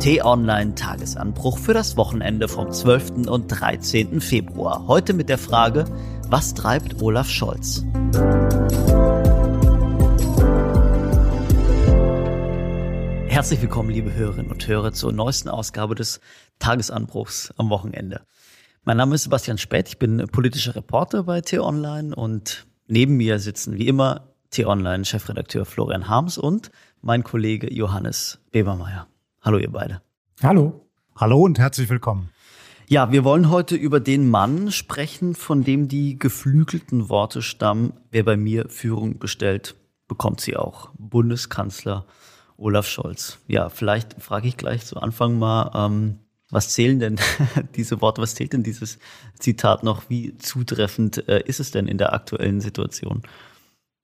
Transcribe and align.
T-Online 0.00 0.74
Tagesanbruch 0.74 1.58
für 1.58 1.74
das 1.74 1.96
Wochenende 1.96 2.48
vom 2.48 2.70
12. 2.70 3.26
und 3.28 3.48
13. 3.48 4.20
Februar. 4.20 4.86
Heute 4.86 5.12
mit 5.12 5.28
der 5.28 5.38
Frage, 5.38 5.84
was 6.28 6.54
treibt 6.54 7.02
Olaf 7.02 7.28
Scholz? 7.28 7.84
Herzlich 13.26 13.60
willkommen, 13.62 13.90
liebe 13.90 14.14
Hörerinnen 14.14 14.50
und 14.50 14.66
Hörer, 14.66 14.92
zur 14.92 15.12
neuesten 15.12 15.48
Ausgabe 15.48 15.94
des 15.94 16.20
Tagesanbruchs 16.58 17.52
am 17.56 17.70
Wochenende. 17.70 18.22
Mein 18.84 18.96
Name 18.96 19.14
ist 19.14 19.24
Sebastian 19.24 19.58
Spät, 19.58 19.88
ich 19.88 19.98
bin 19.98 20.26
politischer 20.28 20.74
Reporter 20.74 21.24
bei 21.24 21.40
T-Online 21.40 22.14
und 22.14 22.66
neben 22.86 23.16
mir 23.16 23.38
sitzen 23.38 23.78
wie 23.78 23.88
immer 23.88 24.34
T-Online-Chefredakteur 24.50 25.64
Florian 25.64 26.08
Harms 26.08 26.38
und 26.38 26.70
mein 27.00 27.22
Kollege 27.22 27.72
Johannes 27.72 28.40
Bebermeier. 28.50 29.06
Hallo 29.40 29.58
ihr 29.58 29.70
beide. 29.70 30.02
Hallo. 30.42 30.84
Hallo 31.14 31.42
und 31.42 31.58
herzlich 31.58 31.88
willkommen. 31.88 32.30
Ja, 32.88 33.12
wir 33.12 33.22
wollen 33.22 33.50
heute 33.50 33.76
über 33.76 34.00
den 34.00 34.28
Mann 34.28 34.72
sprechen, 34.72 35.34
von 35.34 35.62
dem 35.62 35.86
die 35.86 36.18
geflügelten 36.18 37.08
Worte 37.08 37.40
stammen, 37.42 37.92
wer 38.10 38.24
bei 38.24 38.36
mir 38.36 38.68
Führung 38.68 39.18
bestellt, 39.18 39.76
bekommt 40.08 40.40
sie 40.40 40.56
auch. 40.56 40.90
Bundeskanzler 40.98 42.06
Olaf 42.56 42.88
Scholz. 42.88 43.38
Ja, 43.46 43.68
vielleicht 43.68 44.20
frage 44.20 44.48
ich 44.48 44.56
gleich 44.56 44.84
zu 44.84 44.96
Anfang 44.96 45.38
mal, 45.38 45.70
ähm, 45.74 46.18
was 46.50 46.70
zählen 46.70 46.98
denn 46.98 47.16
diese 47.76 48.00
Worte, 48.00 48.20
was 48.20 48.34
zählt 48.34 48.54
denn 48.54 48.64
dieses 48.64 48.98
Zitat 49.38 49.84
noch? 49.84 50.10
Wie 50.10 50.36
zutreffend 50.38 51.28
äh, 51.28 51.42
ist 51.46 51.60
es 51.60 51.70
denn 51.70 51.86
in 51.86 51.98
der 51.98 52.12
aktuellen 52.12 52.60
Situation? 52.60 53.22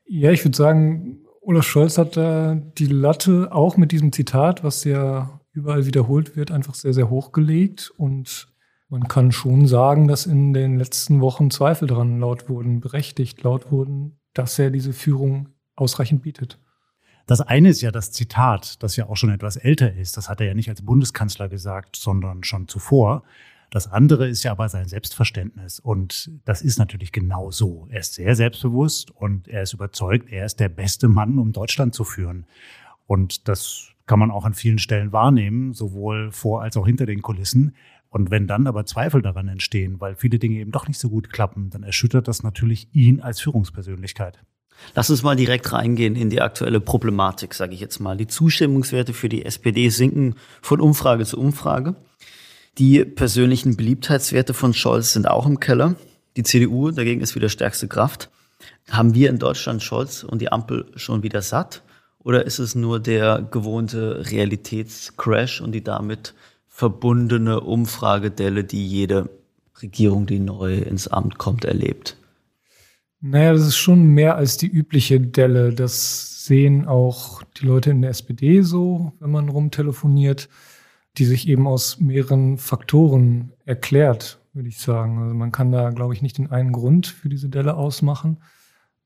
Ja, 0.06 0.30
ich 0.30 0.44
würde 0.44 0.56
sagen, 0.56 1.23
Olaf 1.46 1.66
Scholz 1.66 1.98
hat 1.98 2.16
da 2.16 2.54
die 2.54 2.86
Latte 2.86 3.52
auch 3.52 3.76
mit 3.76 3.92
diesem 3.92 4.12
Zitat, 4.12 4.64
was 4.64 4.84
ja 4.84 5.40
überall 5.52 5.86
wiederholt 5.86 6.36
wird, 6.36 6.50
einfach 6.50 6.74
sehr, 6.74 6.94
sehr 6.94 7.10
hoch 7.10 7.32
gelegt. 7.32 7.92
Und 7.96 8.48
man 8.88 9.08
kann 9.08 9.30
schon 9.30 9.66
sagen, 9.66 10.08
dass 10.08 10.26
in 10.26 10.54
den 10.54 10.78
letzten 10.78 11.20
Wochen 11.20 11.50
Zweifel 11.50 11.86
daran 11.86 12.18
laut 12.18 12.48
wurden, 12.48 12.80
berechtigt 12.80 13.42
laut 13.42 13.70
wurden, 13.70 14.18
dass 14.32 14.58
er 14.58 14.70
diese 14.70 14.92
Führung 14.92 15.50
ausreichend 15.76 16.22
bietet. 16.22 16.58
Das 17.26 17.40
eine 17.40 17.70
ist 17.70 17.80
ja 17.80 17.90
das 17.90 18.10
Zitat, 18.10 18.82
das 18.82 18.96
ja 18.96 19.08
auch 19.08 19.16
schon 19.16 19.30
etwas 19.30 19.56
älter 19.56 19.94
ist. 19.94 20.16
Das 20.16 20.28
hat 20.28 20.40
er 20.40 20.46
ja 20.46 20.54
nicht 20.54 20.68
als 20.68 20.82
Bundeskanzler 20.82 21.48
gesagt, 21.48 21.96
sondern 21.96 22.44
schon 22.44 22.68
zuvor. 22.68 23.22
Das 23.74 23.90
andere 23.90 24.28
ist 24.28 24.44
ja 24.44 24.52
aber 24.52 24.68
sein 24.68 24.86
Selbstverständnis. 24.86 25.80
Und 25.80 26.30
das 26.44 26.62
ist 26.62 26.78
natürlich 26.78 27.10
genau 27.10 27.50
so. 27.50 27.88
Er 27.90 27.98
ist 27.98 28.14
sehr 28.14 28.36
selbstbewusst 28.36 29.10
und 29.10 29.48
er 29.48 29.64
ist 29.64 29.72
überzeugt, 29.72 30.30
er 30.30 30.46
ist 30.46 30.60
der 30.60 30.68
beste 30.68 31.08
Mann, 31.08 31.40
um 31.40 31.50
Deutschland 31.50 31.92
zu 31.92 32.04
führen. 32.04 32.46
Und 33.08 33.48
das 33.48 33.88
kann 34.06 34.20
man 34.20 34.30
auch 34.30 34.44
an 34.44 34.54
vielen 34.54 34.78
Stellen 34.78 35.10
wahrnehmen, 35.10 35.72
sowohl 35.72 36.30
vor 36.30 36.62
als 36.62 36.76
auch 36.76 36.86
hinter 36.86 37.04
den 37.04 37.20
Kulissen. 37.20 37.74
Und 38.10 38.30
wenn 38.30 38.46
dann 38.46 38.68
aber 38.68 38.86
Zweifel 38.86 39.22
daran 39.22 39.48
entstehen, 39.48 40.00
weil 40.00 40.14
viele 40.14 40.38
Dinge 40.38 40.60
eben 40.60 40.70
doch 40.70 40.86
nicht 40.86 41.00
so 41.00 41.10
gut 41.10 41.30
klappen, 41.30 41.70
dann 41.70 41.82
erschüttert 41.82 42.28
das 42.28 42.44
natürlich 42.44 42.86
ihn 42.92 43.20
als 43.20 43.40
Führungspersönlichkeit. 43.40 44.38
Lass 44.94 45.10
uns 45.10 45.24
mal 45.24 45.34
direkt 45.34 45.72
reingehen 45.72 46.14
in 46.14 46.30
die 46.30 46.42
aktuelle 46.42 46.78
Problematik, 46.78 47.54
sage 47.54 47.74
ich 47.74 47.80
jetzt 47.80 47.98
mal. 47.98 48.16
Die 48.16 48.28
Zustimmungswerte 48.28 49.14
für 49.14 49.28
die 49.28 49.44
SPD 49.44 49.88
sinken 49.88 50.36
von 50.62 50.80
Umfrage 50.80 51.24
zu 51.24 51.40
Umfrage. 51.40 51.96
Die 52.78 53.04
persönlichen 53.04 53.76
Beliebtheitswerte 53.76 54.52
von 54.52 54.74
Scholz 54.74 55.12
sind 55.12 55.28
auch 55.28 55.46
im 55.46 55.60
Keller. 55.60 55.94
Die 56.36 56.42
CDU 56.42 56.90
dagegen 56.90 57.20
ist 57.20 57.36
wieder 57.36 57.48
stärkste 57.48 57.86
Kraft. 57.86 58.30
Haben 58.90 59.14
wir 59.14 59.30
in 59.30 59.38
Deutschland 59.38 59.82
Scholz 59.82 60.24
und 60.24 60.40
die 60.42 60.50
Ampel 60.50 60.86
schon 60.96 61.22
wieder 61.22 61.40
satt? 61.40 61.82
Oder 62.18 62.46
ist 62.46 62.58
es 62.58 62.74
nur 62.74 62.98
der 62.98 63.46
gewohnte 63.48 64.24
Realitätscrash 64.28 65.60
und 65.60 65.72
die 65.72 65.84
damit 65.84 66.34
verbundene 66.66 67.60
Umfragedelle, 67.60 68.64
die 68.64 68.84
jede 68.84 69.28
Regierung, 69.80 70.26
die 70.26 70.40
neu 70.40 70.78
ins 70.78 71.06
Amt 71.06 71.38
kommt, 71.38 71.64
erlebt? 71.64 72.16
Naja, 73.20 73.52
das 73.52 73.68
ist 73.68 73.76
schon 73.76 74.06
mehr 74.06 74.36
als 74.36 74.56
die 74.56 74.66
übliche 74.66 75.20
Delle. 75.20 75.72
Das 75.72 76.44
sehen 76.44 76.86
auch 76.86 77.42
die 77.56 77.66
Leute 77.66 77.90
in 77.90 78.02
der 78.02 78.10
SPD 78.10 78.62
so, 78.62 79.12
wenn 79.20 79.30
man 79.30 79.48
rumtelefoniert, 79.48 80.48
die 81.16 81.24
sich 81.24 81.48
eben 81.48 81.66
aus 81.66 82.00
mehreren 82.00 82.58
Faktoren 82.58 83.52
erklärt, 83.64 84.40
würde 84.52 84.68
ich 84.68 84.78
sagen. 84.78 85.18
Also 85.18 85.34
man 85.34 85.52
kann 85.52 85.70
da, 85.70 85.90
glaube 85.90 86.14
ich, 86.14 86.22
nicht 86.22 86.38
den 86.38 86.50
einen 86.50 86.72
Grund 86.72 87.06
für 87.06 87.28
diese 87.28 87.48
Delle 87.48 87.76
ausmachen. 87.76 88.38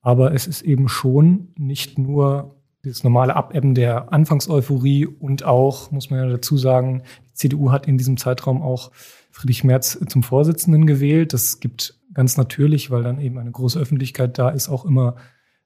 Aber 0.01 0.33
es 0.33 0.47
ist 0.47 0.61
eben 0.61 0.87
schon 0.87 1.49
nicht 1.57 1.97
nur 1.97 2.55
das 2.83 3.03
normale 3.03 3.35
Abebben 3.35 3.75
der 3.75 4.13
Anfangseuphorie 4.13 5.05
und 5.05 5.43
auch, 5.43 5.91
muss 5.91 6.09
man 6.09 6.19
ja 6.19 6.29
dazu 6.29 6.57
sagen, 6.57 7.03
die 7.29 7.33
CDU 7.33 7.71
hat 7.71 7.87
in 7.87 7.97
diesem 7.97 8.17
Zeitraum 8.17 8.61
auch 8.61 8.91
Friedrich 9.31 9.63
Merz 9.63 9.99
zum 10.07 10.23
Vorsitzenden 10.23 10.87
gewählt. 10.87 11.33
Das 11.33 11.59
gibt 11.59 11.99
ganz 12.13 12.37
natürlich, 12.37 12.89
weil 12.89 13.03
dann 13.03 13.19
eben 13.19 13.37
eine 13.37 13.51
große 13.51 13.79
Öffentlichkeit 13.79 14.37
da 14.37 14.49
ist, 14.49 14.69
auch 14.69 14.85
immer 14.85 15.15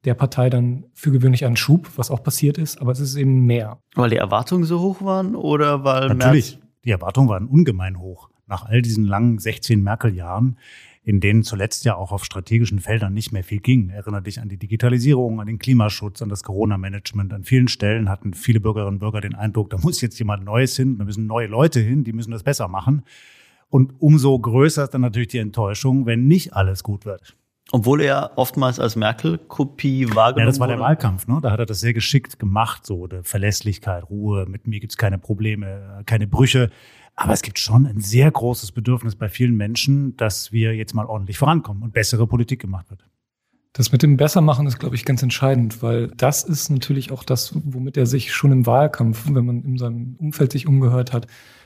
der 0.05 0.13
Partei 0.15 0.49
dann 0.49 0.85
für 0.93 1.11
gewöhnlich 1.11 1.45
einen 1.45 1.55
Schub, 1.55 1.89
was 1.95 2.11
auch 2.11 2.23
passiert 2.23 2.57
ist, 2.57 2.81
aber 2.81 2.91
es 2.91 2.99
ist 2.99 3.15
eben 3.15 3.45
mehr. 3.45 3.79
Weil 3.95 4.09
die 4.09 4.17
Erwartungen 4.17 4.65
so 4.65 4.79
hoch 4.81 5.01
waren 5.01 5.35
oder 5.35 5.83
weil 5.83 6.09
Natürlich, 6.09 6.57
Merz 6.57 6.63
die 6.85 6.91
Erwartungen 6.91 7.29
waren 7.29 7.47
ungemein 7.47 7.99
hoch. 7.99 8.29
Nach 8.45 8.65
all 8.65 8.81
diesen 8.81 9.05
langen 9.05 9.39
16 9.39 9.81
Merkel-Jahren, 9.81 10.57
in 11.03 11.19
denen 11.19 11.43
zuletzt 11.43 11.85
ja 11.85 11.95
auch 11.95 12.11
auf 12.11 12.25
strategischen 12.25 12.79
Feldern 12.79 13.13
nicht 13.13 13.31
mehr 13.31 13.43
viel 13.43 13.59
ging. 13.59 13.89
Erinnere 13.89 14.23
dich 14.23 14.39
an 14.39 14.49
die 14.49 14.57
Digitalisierung, 14.57 15.39
an 15.39 15.47
den 15.47 15.59
Klimaschutz, 15.59 16.21
an 16.21 16.29
das 16.29 16.43
Corona-Management. 16.43 17.33
An 17.33 17.43
vielen 17.43 17.67
Stellen 17.67 18.09
hatten 18.09 18.33
viele 18.33 18.59
Bürgerinnen 18.59 18.95
und 18.95 18.99
Bürger 18.99 19.21
den 19.21 19.35
Eindruck, 19.35 19.69
da 19.69 19.77
muss 19.77 20.01
jetzt 20.01 20.19
jemand 20.19 20.43
Neues 20.43 20.75
hin, 20.75 20.97
da 20.97 21.05
müssen 21.05 21.25
neue 21.25 21.47
Leute 21.47 21.79
hin, 21.79 22.03
die 22.03 22.13
müssen 22.13 22.31
das 22.31 22.43
besser 22.43 22.67
machen. 22.67 23.03
Und 23.69 23.93
umso 23.99 24.37
größer 24.37 24.83
ist 24.83 24.93
dann 24.93 25.01
natürlich 25.01 25.29
die 25.29 25.39
Enttäuschung, 25.39 26.05
wenn 26.05 26.27
nicht 26.27 26.53
alles 26.53 26.83
gut 26.83 27.05
wird. 27.05 27.35
Obwohl 27.71 28.01
er 28.01 28.33
oftmals 28.35 28.79
als 28.79 28.95
Merkel-Kopie 28.95 30.07
wahrgenommen 30.13 30.33
wurde. 30.35 30.41
Ja, 30.41 30.45
das 30.45 30.59
war 30.59 30.67
der 30.67 30.79
Wahlkampf, 30.79 31.27
ne? 31.27 31.39
Da 31.41 31.51
hat 31.51 31.59
er 31.59 31.65
das 31.65 31.79
sehr 31.79 31.93
geschickt 31.93 32.37
gemacht, 32.37 32.85
so 32.85 33.07
der 33.07 33.23
Verlässlichkeit, 33.23 34.09
Ruhe, 34.09 34.45
mit 34.47 34.67
mir 34.67 34.79
gibt's 34.79 34.97
keine 34.97 35.17
Probleme, 35.17 36.03
keine 36.05 36.27
Brüche. 36.27 36.69
Aber 37.15 37.33
es 37.33 37.41
gibt 37.41 37.59
schon 37.59 37.85
ein 37.85 37.99
sehr 37.99 38.29
großes 38.29 38.71
Bedürfnis 38.71 39.15
bei 39.15 39.29
vielen 39.29 39.55
Menschen, 39.55 40.17
dass 40.17 40.51
wir 40.51 40.75
jetzt 40.75 40.93
mal 40.93 41.05
ordentlich 41.05 41.37
vorankommen 41.37 41.83
und 41.83 41.93
bessere 41.93 42.27
Politik 42.27 42.59
gemacht 42.59 42.89
wird. 42.89 43.05
Das 43.73 43.91
mit 43.91 44.03
dem 44.03 44.17
Bessermachen 44.17 44.67
ist, 44.67 44.77
glaube 44.77 44.95
ich, 44.95 45.03
ganz 45.03 45.23
entscheidend, 45.23 45.81
weil 45.81 46.09
das 46.09 46.43
ist 46.43 46.69
natürlich 46.69 47.11
auch 47.11 47.23
das, 47.23 47.53
womit 47.55 47.97
er 47.97 48.05
sich 48.05 48.31
schon 48.31 48.51
im 48.51 48.65
Wahlkampf, 48.67 49.25
wenn 49.31 49.45
man 49.45 49.63
in 49.63 49.77
seinem 49.79 50.15
Umfeld 50.19 50.51
sich 50.51 50.67
umgehört 50.67 51.11
hat, 51.11 51.25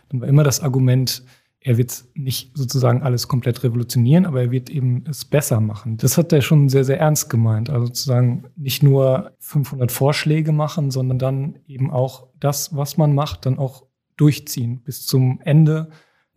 dann 0.09 0.21
war 0.21 0.27
immer 0.29 0.45
das 0.45 0.61
Argument, 0.61 1.23
er 1.59 1.77
wird 1.77 2.05
nicht 2.13 2.55
sozusagen 2.55 3.01
alles 3.01 3.27
komplett 3.27 3.63
revolutionieren, 3.63 4.25
aber 4.25 4.41
er 4.41 4.51
wird 4.51 4.69
eben 4.69 5.03
es 5.09 5.25
besser 5.25 5.59
machen. 5.59 5.97
Das 5.97 6.17
hat 6.17 6.31
er 6.31 6.41
schon 6.41 6.69
sehr, 6.69 6.83
sehr 6.83 6.99
ernst 6.99 7.29
gemeint. 7.29 7.69
Also 7.69 7.87
sozusagen 7.87 8.45
nicht 8.55 8.83
nur 8.83 9.31
500 9.39 9.91
Vorschläge 9.91 10.51
machen, 10.51 10.91
sondern 10.91 11.19
dann 11.19 11.59
eben 11.67 11.91
auch 11.91 12.27
das, 12.39 12.75
was 12.75 12.97
man 12.97 13.15
macht, 13.15 13.45
dann 13.45 13.57
auch 13.57 13.85
durchziehen 14.17 14.81
bis 14.83 15.05
zum 15.05 15.41
Ende, 15.43 15.89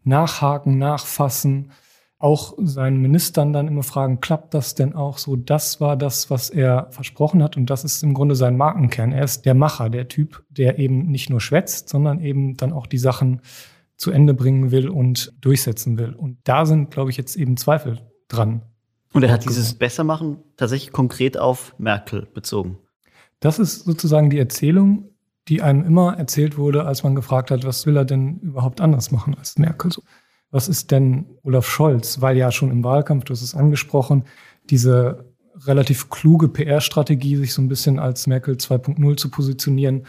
nachhaken, 0.05 0.79
nachfassen, 0.79 1.73
auch 2.19 2.55
seinen 2.59 3.01
Ministern 3.01 3.55
dann 3.55 3.67
immer 3.67 3.83
fragen, 3.83 4.21
klappt 4.21 4.53
das 4.53 4.75
denn 4.75 4.95
auch 4.95 5.17
so? 5.17 5.37
Das 5.37 5.81
war 5.81 5.97
das, 5.97 6.29
was 6.29 6.51
er 6.51 6.89
versprochen 6.91 7.43
hat 7.43 7.57
und 7.57 7.71
das 7.71 7.83
ist 7.83 8.03
im 8.03 8.13
Grunde 8.13 8.35
sein 8.37 8.59
Markenkern. 8.59 9.13
Er 9.13 9.25
ist 9.25 9.47
der 9.47 9.55
Macher, 9.55 9.89
der 9.89 10.09
Typ, 10.09 10.45
der 10.51 10.79
eben 10.79 11.07
nicht 11.07 11.31
nur 11.31 11.41
schwätzt, 11.41 11.89
sondern 11.89 12.21
eben 12.21 12.59
dann 12.59 12.73
auch 12.73 12.87
die 12.87 12.99
Sachen 12.99 13.41
zu 14.01 14.11
Ende 14.11 14.33
bringen 14.33 14.71
will 14.71 14.89
und 14.89 15.31
durchsetzen 15.43 15.99
will. 15.99 16.15
Und 16.15 16.39
da 16.45 16.65
sind, 16.65 16.91
glaube 16.91 17.11
ich, 17.11 17.19
jetzt 17.19 17.37
eben 17.37 17.59
Zweifel 17.59 17.99
dran. 18.29 18.63
Und 19.13 19.25
er 19.25 19.31
hat 19.31 19.45
dieses 19.45 19.75
Bessermachen 19.75 20.39
tatsächlich 20.57 20.91
konkret 20.91 21.37
auf 21.37 21.75
Merkel 21.77 22.27
bezogen. 22.33 22.79
Das 23.41 23.59
ist 23.59 23.85
sozusagen 23.85 24.31
die 24.31 24.39
Erzählung, 24.39 25.11
die 25.49 25.61
einem 25.61 25.85
immer 25.85 26.17
erzählt 26.17 26.57
wurde, 26.57 26.87
als 26.87 27.03
man 27.03 27.15
gefragt 27.15 27.51
hat, 27.51 27.65
was 27.65 27.85
will 27.85 27.97
er 27.97 28.07
denn 28.07 28.39
überhaupt 28.39 28.81
anders 28.81 29.11
machen 29.11 29.35
als 29.35 29.59
Merkel? 29.59 29.91
Was 30.51 30.71
ist 30.71 30.91
denn 30.91 31.27
Olaf 31.43 31.69
Scholz? 31.69 32.23
Weil 32.23 32.39
ja 32.39 32.51
schon 32.53 32.71
im 32.71 32.83
Wahlkampf, 32.83 33.25
du 33.25 33.35
hast 33.35 33.43
es 33.43 33.55
angesprochen, 33.55 34.25
diese 34.71 35.31
relativ 35.67 36.09
kluge 36.09 36.49
PR-Strategie, 36.49 37.37
sich 37.37 37.53
so 37.53 37.61
ein 37.61 37.69
bisschen 37.69 37.99
als 37.99 38.27
Merkel 38.27 38.55
2.0 38.55 39.17
zu 39.19 39.31
positionieren, 39.31 40.07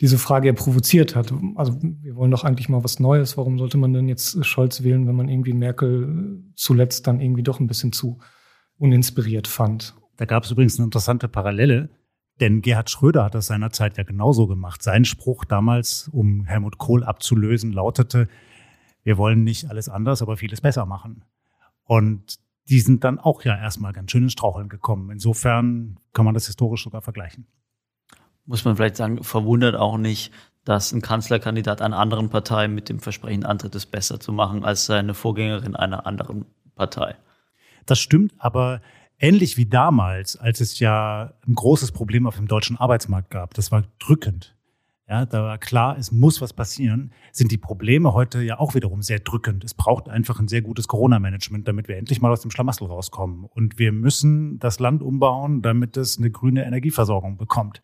diese 0.00 0.18
Frage 0.18 0.48
ja 0.48 0.54
provoziert 0.54 1.14
hat. 1.14 1.32
Also 1.56 1.78
wir 1.80 2.16
wollen 2.16 2.30
doch 2.30 2.44
eigentlich 2.44 2.68
mal 2.68 2.82
was 2.82 3.00
Neues. 3.00 3.36
Warum 3.36 3.58
sollte 3.58 3.76
man 3.76 3.92
denn 3.92 4.08
jetzt 4.08 4.44
Scholz 4.44 4.82
wählen, 4.82 5.06
wenn 5.06 5.14
man 5.14 5.28
irgendwie 5.28 5.52
Merkel 5.52 6.42
zuletzt 6.54 7.06
dann 7.06 7.20
irgendwie 7.20 7.42
doch 7.42 7.60
ein 7.60 7.66
bisschen 7.66 7.92
zu 7.92 8.18
uninspiriert 8.78 9.46
fand? 9.46 9.94
Da 10.16 10.24
gab 10.24 10.44
es 10.44 10.50
übrigens 10.50 10.78
eine 10.78 10.86
interessante 10.86 11.28
Parallele, 11.28 11.90
denn 12.40 12.62
Gerhard 12.62 12.88
Schröder 12.88 13.24
hat 13.24 13.34
das 13.34 13.46
seinerzeit 13.46 13.98
ja 13.98 14.04
genauso 14.04 14.46
gemacht. 14.46 14.82
Sein 14.82 15.04
Spruch 15.04 15.44
damals, 15.44 16.08
um 16.08 16.46
Helmut 16.46 16.78
Kohl 16.78 17.04
abzulösen, 17.04 17.72
lautete, 17.72 18.28
wir 19.02 19.18
wollen 19.18 19.44
nicht 19.44 19.68
alles 19.68 19.88
anders, 19.90 20.22
aber 20.22 20.38
vieles 20.38 20.62
besser 20.62 20.86
machen. 20.86 21.24
Und 21.84 22.36
die 22.68 22.80
sind 22.80 23.04
dann 23.04 23.18
auch 23.18 23.42
ja 23.44 23.56
erstmal 23.56 23.92
ganz 23.92 24.10
schön 24.10 24.22
ins 24.22 24.32
Straucheln 24.32 24.68
gekommen. 24.68 25.10
Insofern 25.10 25.98
kann 26.12 26.24
man 26.24 26.34
das 26.34 26.46
historisch 26.46 26.84
sogar 26.84 27.02
vergleichen 27.02 27.46
muss 28.46 28.64
man 28.64 28.76
vielleicht 28.76 28.96
sagen, 28.96 29.22
verwundert 29.22 29.76
auch 29.76 29.98
nicht, 29.98 30.32
dass 30.64 30.92
ein 30.92 31.02
Kanzlerkandidat 31.02 31.82
einer 31.82 31.98
anderen 31.98 32.28
Partei 32.28 32.68
mit 32.68 32.88
dem 32.88 33.00
Versprechen 33.00 33.44
antritt, 33.44 33.74
es 33.74 33.86
besser 33.86 34.20
zu 34.20 34.32
machen 34.32 34.64
als 34.64 34.86
seine 34.86 35.14
Vorgängerin 35.14 35.74
einer 35.74 36.06
anderen 36.06 36.44
Partei. 36.74 37.16
Das 37.86 37.98
stimmt, 37.98 38.32
aber 38.38 38.80
ähnlich 39.18 39.56
wie 39.56 39.66
damals, 39.66 40.36
als 40.36 40.60
es 40.60 40.78
ja 40.78 41.32
ein 41.46 41.54
großes 41.54 41.92
Problem 41.92 42.26
auf 42.26 42.36
dem 42.36 42.46
deutschen 42.46 42.76
Arbeitsmarkt 42.76 43.30
gab, 43.30 43.54
das 43.54 43.72
war 43.72 43.84
drückend. 43.98 44.54
Ja, 45.08 45.26
da 45.26 45.42
war 45.42 45.58
klar, 45.58 45.98
es 45.98 46.12
muss 46.12 46.40
was 46.40 46.52
passieren, 46.52 47.12
sind 47.32 47.50
die 47.50 47.58
Probleme 47.58 48.14
heute 48.14 48.42
ja 48.42 48.60
auch 48.60 48.76
wiederum 48.76 49.02
sehr 49.02 49.18
drückend. 49.18 49.64
Es 49.64 49.74
braucht 49.74 50.08
einfach 50.08 50.38
ein 50.38 50.46
sehr 50.46 50.62
gutes 50.62 50.86
Corona-Management, 50.86 51.66
damit 51.66 51.88
wir 51.88 51.96
endlich 51.96 52.20
mal 52.20 52.30
aus 52.30 52.42
dem 52.42 52.52
Schlamassel 52.52 52.86
rauskommen. 52.86 53.44
Und 53.44 53.76
wir 53.80 53.90
müssen 53.90 54.60
das 54.60 54.78
Land 54.78 55.02
umbauen, 55.02 55.62
damit 55.62 55.96
es 55.96 56.18
eine 56.18 56.30
grüne 56.30 56.64
Energieversorgung 56.64 57.38
bekommt. 57.38 57.82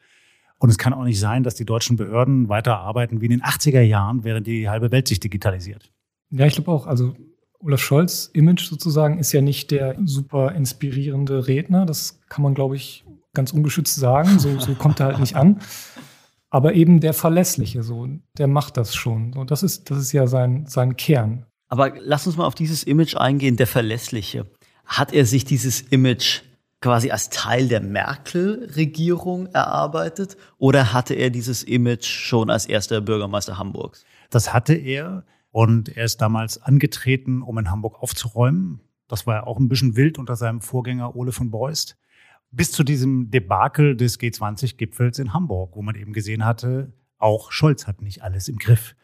Und 0.59 0.71
es 0.71 0.79
kann 0.79 0.95
auch 0.95 1.05
nicht 1.05 1.21
sein, 1.21 1.43
dass 1.43 1.55
die 1.55 1.67
deutschen 1.67 1.97
Behörden 1.97 2.49
weiter 2.49 2.79
arbeiten 2.79 3.21
wie 3.21 3.27
in 3.27 3.33
den 3.33 3.43
80er 3.43 3.83
Jahren, 3.83 4.25
während 4.25 4.47
die 4.47 4.69
halbe 4.69 4.91
Welt 4.91 5.07
sich 5.09 5.21
digitalisiert. 5.21 5.93
Ja, 6.31 6.47
ich 6.47 6.55
glaube 6.55 6.71
auch. 6.71 6.87
Also 6.87 7.15
Olaf 7.59 7.81
Scholz 7.81 8.31
Image 8.33 8.69
sozusagen 8.69 9.19
ist 9.19 9.33
ja 9.33 9.41
nicht 9.41 9.71
der 9.71 9.97
super 10.05 10.53
inspirierende 10.53 11.47
Redner. 11.47 11.85
Das 11.85 12.21
kann 12.29 12.43
man, 12.43 12.55
glaube 12.55 12.77
ich, 12.77 13.05
ganz 13.35 13.53
ungeschützt 13.53 13.97
sagen. 13.97 14.39
So, 14.39 14.59
so 14.59 14.75
kommt 14.75 15.01
er 15.01 15.07
halt 15.07 15.21
nicht 15.21 15.37
an. 15.37 15.61
Aber 16.49 16.75
eben 16.75 17.01
der 17.01 17.13
Verlässliche, 17.13 17.83
so, 17.83 18.09
der 18.39 18.47
macht 18.47 18.77
das 18.77 18.95
schon. 18.95 19.33
So, 19.33 19.45
das 19.45 19.63
ist, 19.63 19.91
das 19.91 19.99
ist 19.99 20.13
ja 20.13 20.27
sein, 20.27 20.65
sein 20.67 20.97
Kern. 20.97 21.45
Aber 21.69 21.93
lass 22.01 22.27
uns 22.27 22.37
mal 22.37 22.47
auf 22.47 22.55
dieses 22.55 22.83
Image 22.83 23.17
eingehen, 23.17 23.57
der 23.57 23.67
Verlässliche. 23.67 24.47
Hat 24.85 25.13
er 25.13 25.27
sich 25.27 25.45
dieses 25.45 25.81
Image 25.81 26.43
quasi 26.81 27.11
als 27.11 27.31
Teil 27.31 27.69
der 27.69 27.81
Merkel-Regierung 27.81 29.47
erarbeitet 29.47 30.37
oder 30.59 30.93
hatte 30.93 31.15
er 31.15 31.31
dieses 31.31 31.63
Image 31.63 32.05
schon 32.07 32.51
als 32.51 32.67
erster 32.67 33.01
Bürgermeister 33.01 33.59
Hamburgs? 33.59 34.05
Das 34.31 34.53
hatte 34.53 34.75
er 34.75 35.25
und 35.51 35.97
er 35.97 36.05
ist 36.05 36.21
damals 36.21 36.63
angetreten, 36.63 37.43
um 37.43 37.59
in 37.59 37.71
Hamburg 37.71 38.03
aufzuräumen. 38.03 38.81
Das 39.09 39.27
war 39.27 39.37
ja 39.37 39.47
auch 39.47 39.59
ein 39.59 39.69
bisschen 39.69 39.97
wild 39.97 40.19
unter 40.19 40.37
seinem 40.37 40.61
Vorgänger 40.61 41.17
Ole 41.17 41.33
von 41.33 41.51
Beust. 41.51 41.97
Bis 42.51 42.73
zu 42.73 42.85
diesem 42.85 43.31
Debakel 43.31 43.97
des 43.97 44.21
G20-Gipfels 44.21 45.19
in 45.19 45.33
Hamburg, 45.33 45.77
wo 45.77 45.83
man 45.83 45.95
eben 45.95 46.13
gesehen 46.13 46.45
hatte, 46.45 46.93
auch 47.19 47.53
Scholz 47.53 47.87
hat 47.87 48.03
nicht 48.03 48.23
alles 48.23 48.49
im 48.49 48.59
Griff. 48.59 48.95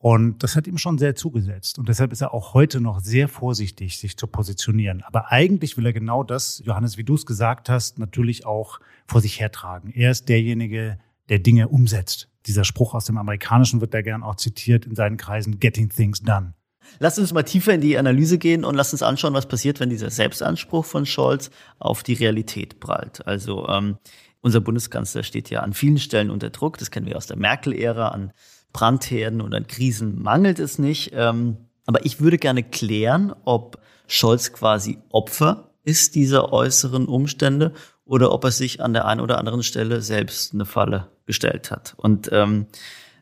Und 0.00 0.44
das 0.44 0.54
hat 0.54 0.68
ihm 0.68 0.78
schon 0.78 0.96
sehr 0.96 1.16
zugesetzt. 1.16 1.78
Und 1.78 1.88
deshalb 1.88 2.12
ist 2.12 2.20
er 2.20 2.32
auch 2.32 2.54
heute 2.54 2.80
noch 2.80 3.00
sehr 3.00 3.26
vorsichtig, 3.26 3.98
sich 3.98 4.16
zu 4.16 4.28
positionieren. 4.28 5.02
Aber 5.02 5.32
eigentlich 5.32 5.76
will 5.76 5.86
er 5.86 5.92
genau 5.92 6.22
das, 6.22 6.62
Johannes, 6.64 6.96
wie 6.96 7.04
du 7.04 7.14
es 7.14 7.26
gesagt 7.26 7.68
hast, 7.68 7.98
natürlich 7.98 8.46
auch 8.46 8.78
vor 9.06 9.20
sich 9.20 9.40
hertragen. 9.40 9.90
Er 9.92 10.12
ist 10.12 10.28
derjenige, 10.28 10.98
der 11.28 11.40
Dinge 11.40 11.68
umsetzt. 11.68 12.28
Dieser 12.46 12.64
Spruch 12.64 12.94
aus 12.94 13.06
dem 13.06 13.18
Amerikanischen 13.18 13.80
wird 13.80 13.92
da 13.92 14.00
gern 14.00 14.22
auch 14.22 14.36
zitiert 14.36 14.86
in 14.86 14.94
seinen 14.94 15.16
Kreisen, 15.16 15.58
Getting 15.58 15.88
Things 15.88 16.22
Done. 16.22 16.54
Lass 17.00 17.18
uns 17.18 17.32
mal 17.32 17.42
tiefer 17.42 17.74
in 17.74 17.80
die 17.80 17.98
Analyse 17.98 18.38
gehen 18.38 18.64
und 18.64 18.74
lass 18.74 18.92
uns 18.92 19.02
anschauen, 19.02 19.34
was 19.34 19.46
passiert, 19.46 19.80
wenn 19.80 19.90
dieser 19.90 20.10
Selbstanspruch 20.10 20.84
von 20.84 21.06
Scholz 21.06 21.50
auf 21.78 22.02
die 22.02 22.14
Realität 22.14 22.80
prallt. 22.80 23.26
Also 23.26 23.68
ähm, 23.68 23.98
unser 24.40 24.60
Bundeskanzler 24.60 25.22
steht 25.22 25.50
ja 25.50 25.60
an 25.60 25.72
vielen 25.72 25.98
Stellen 25.98 26.30
unter 26.30 26.50
Druck. 26.50 26.78
Das 26.78 26.90
kennen 26.90 27.06
wir 27.06 27.16
aus 27.16 27.26
der 27.26 27.36
Merkel-Ära. 27.36 28.08
An 28.08 28.32
Brandherden 28.78 29.40
und 29.40 29.54
an 29.54 29.66
Krisen 29.66 30.22
mangelt 30.22 30.60
es 30.60 30.78
nicht. 30.78 31.10
Ähm, 31.12 31.56
aber 31.86 32.06
ich 32.06 32.20
würde 32.20 32.38
gerne 32.38 32.62
klären, 32.62 33.34
ob 33.44 33.80
Scholz 34.06 34.52
quasi 34.52 34.98
Opfer 35.10 35.70
ist 35.82 36.14
dieser 36.14 36.52
äußeren 36.52 37.06
Umstände 37.06 37.72
oder 38.04 38.30
ob 38.30 38.44
er 38.44 38.52
sich 38.52 38.80
an 38.80 38.92
der 38.92 39.06
einen 39.06 39.20
oder 39.20 39.38
anderen 39.38 39.64
Stelle 39.64 40.00
selbst 40.00 40.54
eine 40.54 40.64
Falle 40.64 41.08
gestellt 41.26 41.72
hat. 41.72 41.94
Und 41.96 42.30
ähm, 42.30 42.66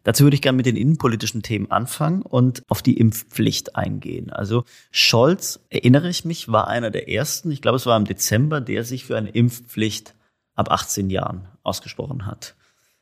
dazu 0.04 0.24
würde 0.24 0.34
ich 0.34 0.42
gerne 0.42 0.56
mit 0.56 0.66
den 0.66 0.76
innenpolitischen 0.76 1.42
Themen 1.42 1.70
anfangen 1.70 2.20
und 2.20 2.62
auf 2.68 2.82
die 2.82 2.98
Impfpflicht 2.98 3.76
eingehen. 3.76 4.30
Also 4.30 4.64
Scholz, 4.90 5.60
erinnere 5.70 6.10
ich 6.10 6.26
mich, 6.26 6.52
war 6.52 6.68
einer 6.68 6.90
der 6.90 7.08
ersten, 7.08 7.50
ich 7.50 7.62
glaube 7.62 7.76
es 7.76 7.86
war 7.86 7.96
im 7.96 8.04
Dezember, 8.04 8.60
der 8.60 8.84
sich 8.84 9.06
für 9.06 9.16
eine 9.16 9.30
Impfpflicht 9.30 10.14
ab 10.54 10.70
18 10.70 11.08
Jahren 11.08 11.48
ausgesprochen 11.62 12.26
hat 12.26 12.56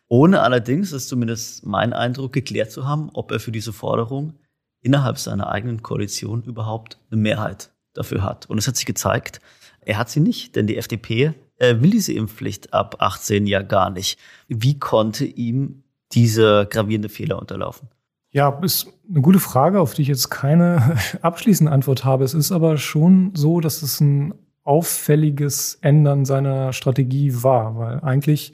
ohne 0.08 0.42
allerdings, 0.42 0.90
das 0.90 1.02
ist 1.02 1.08
zumindest 1.08 1.64
mein 1.66 1.92
Eindruck, 1.92 2.32
geklärt 2.32 2.70
zu 2.70 2.86
haben, 2.86 3.10
ob 3.14 3.30
er 3.30 3.40
für 3.40 3.52
diese 3.52 3.72
Forderung 3.72 4.34
innerhalb 4.80 5.18
seiner 5.18 5.48
eigenen 5.48 5.82
Koalition 5.82 6.42
überhaupt 6.42 6.98
eine 7.10 7.20
Mehrheit 7.20 7.72
dafür 7.94 8.22
hat. 8.22 8.46
Und 8.46 8.58
es 8.58 8.68
hat 8.68 8.76
sich 8.76 8.86
gezeigt, 8.86 9.40
er 9.80 9.98
hat 9.98 10.10
sie 10.10 10.20
nicht, 10.20 10.56
denn 10.56 10.66
die 10.66 10.76
FDP 10.76 11.34
äh, 11.56 11.80
will 11.80 11.90
diese 11.90 12.12
Impfpflicht 12.12 12.74
ab 12.74 12.96
18 12.98 13.46
ja 13.46 13.62
gar 13.62 13.90
nicht. 13.90 14.18
Wie 14.48 14.78
konnte 14.78 15.24
ihm 15.24 15.84
dieser 16.12 16.66
gravierende 16.66 17.08
Fehler 17.08 17.38
unterlaufen? 17.38 17.88
Ja, 18.30 18.50
ist 18.62 18.88
eine 19.08 19.20
gute 19.20 19.38
Frage, 19.38 19.80
auf 19.80 19.94
die 19.94 20.02
ich 20.02 20.08
jetzt 20.08 20.28
keine 20.28 20.96
abschließende 21.22 21.72
Antwort 21.72 22.04
habe. 22.04 22.24
Es 22.24 22.34
ist 22.34 22.52
aber 22.52 22.76
schon 22.76 23.32
so, 23.34 23.60
dass 23.60 23.82
es 23.82 24.00
ein 24.00 24.34
auffälliges 24.64 25.78
Ändern 25.82 26.24
seiner 26.24 26.72
Strategie 26.72 27.42
war, 27.42 27.76
weil 27.76 28.00
eigentlich 28.00 28.52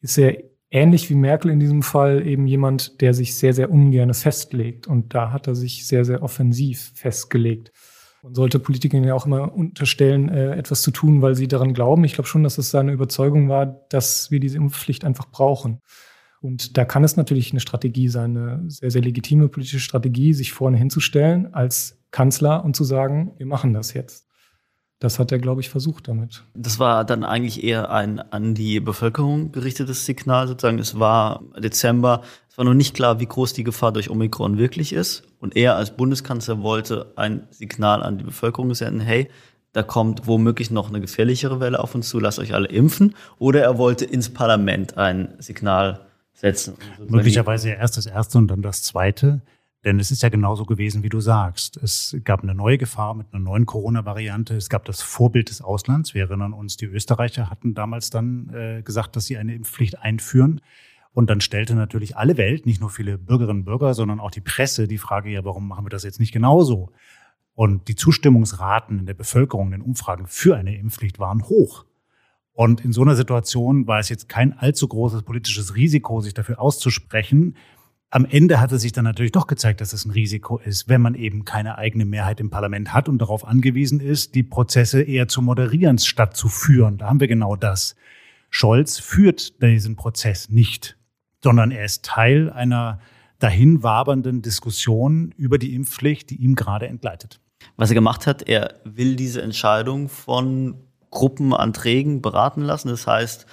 ist 0.00 0.18
er 0.18 0.36
ähnlich 0.70 1.10
wie 1.10 1.14
Merkel 1.14 1.50
in 1.50 1.60
diesem 1.60 1.82
Fall 1.82 2.26
eben 2.26 2.46
jemand, 2.46 3.00
der 3.00 3.14
sich 3.14 3.36
sehr, 3.36 3.52
sehr 3.52 3.70
ungern 3.70 4.14
festlegt. 4.14 4.86
Und 4.86 5.14
da 5.14 5.32
hat 5.32 5.46
er 5.46 5.54
sich 5.54 5.86
sehr, 5.86 6.04
sehr 6.04 6.22
offensiv 6.22 6.92
festgelegt. 6.94 7.72
Man 8.22 8.34
sollte 8.34 8.58
Politikern 8.58 9.04
ja 9.04 9.14
auch 9.14 9.26
immer 9.26 9.52
unterstellen, 9.52 10.28
äh, 10.28 10.54
etwas 10.54 10.82
zu 10.82 10.90
tun, 10.90 11.22
weil 11.22 11.34
sie 11.34 11.48
daran 11.48 11.72
glauben. 11.72 12.04
Ich 12.04 12.14
glaube 12.14 12.28
schon, 12.28 12.42
dass 12.42 12.58
es 12.58 12.70
seine 12.70 12.92
Überzeugung 12.92 13.48
war, 13.48 13.66
dass 13.88 14.30
wir 14.30 14.40
diese 14.40 14.58
Impfpflicht 14.58 15.04
einfach 15.04 15.30
brauchen. 15.30 15.80
Und 16.42 16.76
da 16.76 16.84
kann 16.84 17.04
es 17.04 17.16
natürlich 17.16 17.50
eine 17.50 17.60
Strategie 17.60 18.08
sein, 18.08 18.36
eine 18.36 18.70
sehr, 18.70 18.90
sehr 18.90 19.02
legitime 19.02 19.48
politische 19.48 19.80
Strategie, 19.80 20.32
sich 20.32 20.52
vorne 20.52 20.76
hinzustellen 20.76 21.52
als 21.52 21.98
Kanzler 22.10 22.64
und 22.64 22.76
zu 22.76 22.84
sagen, 22.84 23.32
wir 23.38 23.46
machen 23.46 23.72
das 23.72 23.94
jetzt. 23.94 24.29
Das 25.00 25.18
hat 25.18 25.32
er, 25.32 25.38
glaube 25.38 25.62
ich, 25.62 25.70
versucht 25.70 26.08
damit. 26.08 26.44
Das 26.54 26.78
war 26.78 27.06
dann 27.06 27.24
eigentlich 27.24 27.64
eher 27.64 27.90
ein 27.90 28.20
an 28.20 28.54
die 28.54 28.80
Bevölkerung 28.80 29.50
gerichtetes 29.50 30.04
Signal 30.04 30.46
sozusagen. 30.46 30.78
Es 30.78 30.98
war 30.98 31.42
Dezember, 31.58 32.22
es 32.50 32.58
war 32.58 32.66
noch 32.66 32.74
nicht 32.74 32.94
klar, 32.94 33.18
wie 33.18 33.26
groß 33.26 33.54
die 33.54 33.64
Gefahr 33.64 33.92
durch 33.92 34.10
Omikron 34.10 34.58
wirklich 34.58 34.92
ist. 34.92 35.22
Und 35.40 35.56
er 35.56 35.76
als 35.76 35.96
Bundeskanzler 35.96 36.62
wollte 36.62 37.14
ein 37.16 37.48
Signal 37.50 38.02
an 38.02 38.18
die 38.18 38.24
Bevölkerung 38.24 38.74
senden, 38.74 39.00
hey, 39.00 39.30
da 39.72 39.82
kommt 39.82 40.26
womöglich 40.26 40.70
noch 40.70 40.90
eine 40.90 41.00
gefährlichere 41.00 41.60
Welle 41.60 41.80
auf 41.80 41.94
uns 41.94 42.10
zu, 42.10 42.20
lasst 42.20 42.38
euch 42.38 42.52
alle 42.52 42.68
impfen. 42.68 43.14
Oder 43.38 43.62
er 43.62 43.78
wollte 43.78 44.04
ins 44.04 44.28
Parlament 44.28 44.98
ein 44.98 45.34
Signal 45.38 46.00
setzen. 46.34 46.74
Möglicherweise 47.08 47.70
erst 47.70 47.96
das 47.96 48.04
erste 48.04 48.36
und 48.36 48.48
dann 48.48 48.60
das 48.60 48.82
zweite. 48.82 49.40
Denn 49.84 49.98
es 49.98 50.10
ist 50.10 50.22
ja 50.22 50.28
genauso 50.28 50.66
gewesen, 50.66 51.02
wie 51.02 51.08
du 51.08 51.20
sagst. 51.20 51.78
Es 51.78 52.14
gab 52.24 52.42
eine 52.42 52.54
neue 52.54 52.76
Gefahr 52.76 53.14
mit 53.14 53.32
einer 53.32 53.42
neuen 53.42 53.64
Corona-Variante. 53.64 54.54
Es 54.54 54.68
gab 54.68 54.84
das 54.84 55.00
Vorbild 55.00 55.48
des 55.48 55.62
Auslands. 55.62 56.12
Wir 56.12 56.24
erinnern 56.24 56.52
uns, 56.52 56.76
die 56.76 56.84
Österreicher 56.84 57.48
hatten 57.48 57.72
damals 57.72 58.10
dann 58.10 58.50
äh, 58.52 58.82
gesagt, 58.82 59.16
dass 59.16 59.24
sie 59.24 59.38
eine 59.38 59.54
Impfpflicht 59.54 59.98
einführen. 59.98 60.60
Und 61.12 61.30
dann 61.30 61.40
stellte 61.40 61.74
natürlich 61.74 62.16
alle 62.16 62.36
Welt, 62.36 62.66
nicht 62.66 62.80
nur 62.80 62.90
viele 62.90 63.16
Bürgerinnen 63.16 63.60
und 63.60 63.64
Bürger, 63.64 63.94
sondern 63.94 64.20
auch 64.20 64.30
die 64.30 64.42
Presse 64.42 64.86
die 64.86 64.98
Frage, 64.98 65.30
ja, 65.30 65.44
warum 65.44 65.66
machen 65.66 65.86
wir 65.86 65.90
das 65.90 66.04
jetzt 66.04 66.20
nicht 66.20 66.32
genauso? 66.32 66.92
Und 67.54 67.88
die 67.88 67.96
Zustimmungsraten 67.96 68.98
in 68.98 69.06
der 69.06 69.14
Bevölkerung, 69.14 69.68
in 69.68 69.80
den 69.80 69.82
Umfragen 69.82 70.26
für 70.26 70.56
eine 70.56 70.76
Impfpflicht 70.76 71.18
waren 71.18 71.42
hoch. 71.44 71.84
Und 72.52 72.84
in 72.84 72.92
so 72.92 73.02
einer 73.02 73.16
Situation 73.16 73.86
war 73.86 73.98
es 73.98 74.08
jetzt 74.10 74.28
kein 74.28 74.52
allzu 74.52 74.86
großes 74.86 75.22
politisches 75.22 75.74
Risiko, 75.74 76.20
sich 76.20 76.34
dafür 76.34 76.60
auszusprechen, 76.60 77.56
am 78.10 78.24
Ende 78.24 78.60
hat 78.60 78.72
es 78.72 78.82
sich 78.82 78.90
dann 78.92 79.04
natürlich 79.04 79.30
doch 79.30 79.46
gezeigt, 79.46 79.80
dass 79.80 79.92
es 79.92 80.04
ein 80.04 80.10
Risiko 80.10 80.58
ist, 80.58 80.88
wenn 80.88 81.00
man 81.00 81.14
eben 81.14 81.44
keine 81.44 81.78
eigene 81.78 82.04
Mehrheit 82.04 82.40
im 82.40 82.50
Parlament 82.50 82.92
hat 82.92 83.08
und 83.08 83.18
darauf 83.18 83.46
angewiesen 83.46 84.00
ist, 84.00 84.34
die 84.34 84.42
Prozesse 84.42 85.02
eher 85.02 85.28
zu 85.28 85.42
moderieren 85.42 85.98
statt 85.98 86.36
zu 86.36 86.48
führen. 86.48 86.98
Da 86.98 87.06
haben 87.06 87.20
wir 87.20 87.28
genau 87.28 87.54
das. 87.54 87.94
Scholz 88.50 88.98
führt 88.98 89.62
diesen 89.62 89.94
Prozess 89.94 90.50
nicht, 90.50 90.96
sondern 91.40 91.70
er 91.70 91.84
ist 91.84 92.04
Teil 92.04 92.50
einer 92.50 93.00
dahin 93.38 93.84
wabernden 93.84 94.42
Diskussion 94.42 95.32
über 95.36 95.56
die 95.56 95.74
Impfpflicht, 95.74 96.30
die 96.30 96.36
ihm 96.36 96.56
gerade 96.56 96.88
entgleitet. 96.88 97.40
Was 97.76 97.90
er 97.90 97.94
gemacht 97.94 98.26
hat, 98.26 98.48
er 98.48 98.74
will 98.84 99.14
diese 99.14 99.40
Entscheidung 99.40 100.08
von 100.08 100.74
Gruppenanträgen 101.10 102.22
beraten 102.22 102.62
lassen. 102.62 102.88
Das 102.88 103.06
heißt, 103.06 103.46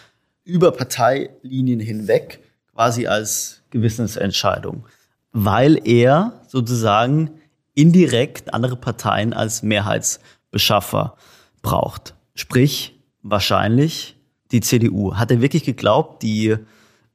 über 0.43 0.71
Parteilinien 0.71 1.79
hinweg 1.79 2.39
quasi 2.73 3.07
als 3.07 3.63
Gewissensentscheidung, 3.77 4.85
weil 5.31 5.79
er 5.87 6.41
sozusagen 6.47 7.31
indirekt 7.75 8.53
andere 8.53 8.75
Parteien 8.75 9.33
als 9.33 9.61
Mehrheitsbeschaffer 9.61 11.15
braucht. 11.61 12.15
Sprich, 12.33 12.99
wahrscheinlich 13.21 14.17
die 14.51 14.61
CDU. 14.61 15.13
Hat 15.15 15.31
er 15.31 15.41
wirklich 15.41 15.63
geglaubt, 15.63 16.23
die 16.23 16.55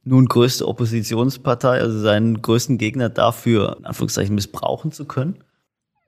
nun 0.05 0.27
größte 0.27 0.67
Oppositionspartei, 0.67 1.81
also 1.81 1.99
seinen 1.99 2.43
größten 2.43 2.79
Gegner 2.79 3.09
dafür, 3.09 3.77
in 3.79 3.87
Anführungszeichen, 3.87 4.35
missbrauchen 4.35 4.93
zu 4.93 5.05
können? 5.05 5.39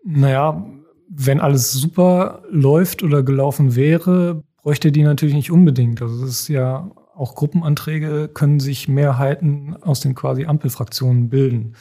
Naja, 0.05 0.65
wenn 1.09 1.41
alles 1.41 1.73
super 1.73 2.43
läuft 2.51 3.03
oder 3.03 3.23
gelaufen 3.23 3.75
wäre, 3.75 4.43
bräuchte 4.63 4.93
die 4.93 5.03
natürlich 5.03 5.35
nicht 5.35 5.51
unbedingt. 5.51 6.03
Also 6.03 6.25
es 6.25 6.41
ist 6.41 6.49
ja 6.49 6.91
auch 7.15 7.35
Gruppenanträge 7.35 8.29
können 8.29 8.61
sich 8.61 8.89
Mehrheiten 8.89 9.77
aus 9.83 10.01
den 10.01 10.15
quasi 10.15 10.47
Ampelfraktionen 10.47 11.29
bilden. 11.29 11.77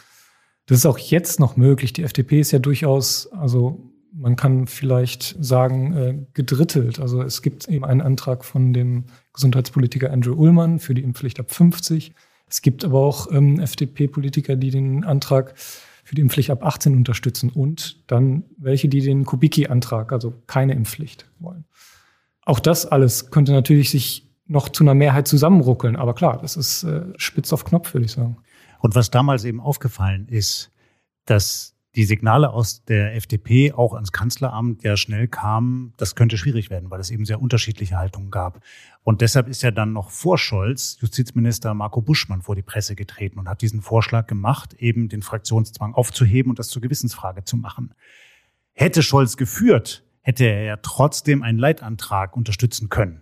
Das 0.66 0.78
ist 0.78 0.86
auch 0.86 0.98
jetzt 0.98 1.40
noch 1.40 1.58
möglich. 1.58 1.94
Die 1.94 2.04
FDP 2.04 2.40
ist 2.40 2.52
ja 2.52 2.60
durchaus, 2.60 3.32
also 3.34 3.92
man 4.13 4.36
kann 4.36 4.68
vielleicht 4.68 5.36
sagen, 5.40 5.94
äh, 5.94 6.18
gedrittelt. 6.34 7.00
Also 7.00 7.22
es 7.22 7.42
gibt 7.42 7.68
eben 7.68 7.84
einen 7.84 8.02
Antrag 8.02 8.46
von 8.46 8.74
dem 8.74 9.06
Gesundheitspolitiker 9.34 10.12
Andrew 10.12 10.34
Ullmann 10.34 10.80
für 10.80 10.94
die 10.94 11.04
Impfpflicht 11.04 11.40
ab 11.40 11.52
50. 11.52 12.13
Es 12.48 12.62
gibt 12.62 12.86
aber 12.86 13.00
auch 13.00 13.32
ähm, 13.32 13.60
FDP-Politiker, 13.60 14.56
die 14.56 14.70
den 14.70 15.04
Antrag 15.04 15.56
für 15.58 16.16
die 16.16 16.22
Impfpflicht 16.22 16.52
ab 16.52 16.63
18 16.63 16.96
unterstützen 16.96 17.50
und 17.50 18.04
dann 18.08 18.44
welche, 18.58 18.90
die 18.90 19.02
den 19.02 19.25
Kubicki-Antrag, 19.25 20.12
also 20.12 20.34
keine 20.48 20.74
Impfpflicht 20.74 21.25
wollen. 21.40 21.66
Auch 22.46 22.60
das 22.60 22.86
alles 22.86 23.32
könnte 23.32 23.54
natürlich 23.54 23.90
sich 23.90 24.33
noch 24.46 24.70
zu 24.70 24.84
einer 24.84 24.94
Mehrheit 24.94 25.28
zusammenruckeln. 25.28 25.96
Aber 25.96 26.14
klar, 26.14 26.38
das 26.38 26.58
ist 26.58 26.84
äh, 26.84 27.06
spitz 27.18 27.54
auf 27.54 27.66
Knopf, 27.66 27.94
würde 27.94 28.06
ich 28.06 28.12
sagen. 28.12 28.38
Und 28.80 28.96
was 28.96 29.12
damals 29.12 29.46
eben 29.46 29.62
aufgefallen 29.62 30.28
ist, 30.28 30.72
dass 31.26 31.74
die 31.96 32.06
Signale 32.06 32.50
aus 32.50 32.84
der 32.86 33.16
FDP 33.16 33.72
auch 33.72 33.94
ans 33.94 34.12
Kanzleramt 34.12 34.84
ja 34.84 34.98
schnell 34.98 35.28
kamen, 35.28 35.94
das 35.98 36.16
könnte 36.16 36.38
schwierig 36.38 36.70
werden, 36.72 36.90
weil 36.90 37.00
es 37.00 37.12
eben 37.12 37.26
sehr 37.26 37.40
unterschiedliche 37.40 37.98
Haltungen 37.98 38.32
gab. 38.32 38.62
Und 39.04 39.22
deshalb 39.22 39.48
ist 39.48 39.62
ja 39.62 39.70
dann 39.70 39.94
noch 39.94 40.10
vor 40.10 40.38
Scholz 40.38 40.98
Justizminister 41.00 41.74
Marco 41.74 42.02
Buschmann 42.02 42.42
vor 42.42 42.56
die 42.56 42.64
Presse 42.64 42.96
getreten 42.96 43.38
und 43.38 43.48
hat 43.48 43.62
diesen 43.62 43.82
Vorschlag 43.82 44.26
gemacht, 44.26 44.74
eben 44.74 45.08
den 45.08 45.22
Fraktionszwang 45.22 45.94
aufzuheben 45.94 46.50
und 46.50 46.58
das 46.58 46.70
zur 46.70 46.82
Gewissensfrage 46.82 47.44
zu 47.44 47.58
machen. 47.58 47.94
Hätte 48.74 49.04
Scholz 49.04 49.38
geführt, 49.38 50.04
hätte 50.22 50.46
er 50.46 50.64
ja 50.64 50.78
trotzdem 50.78 51.44
einen 51.44 51.60
Leitantrag 51.60 52.36
unterstützen 52.36 52.90
können. 52.90 53.22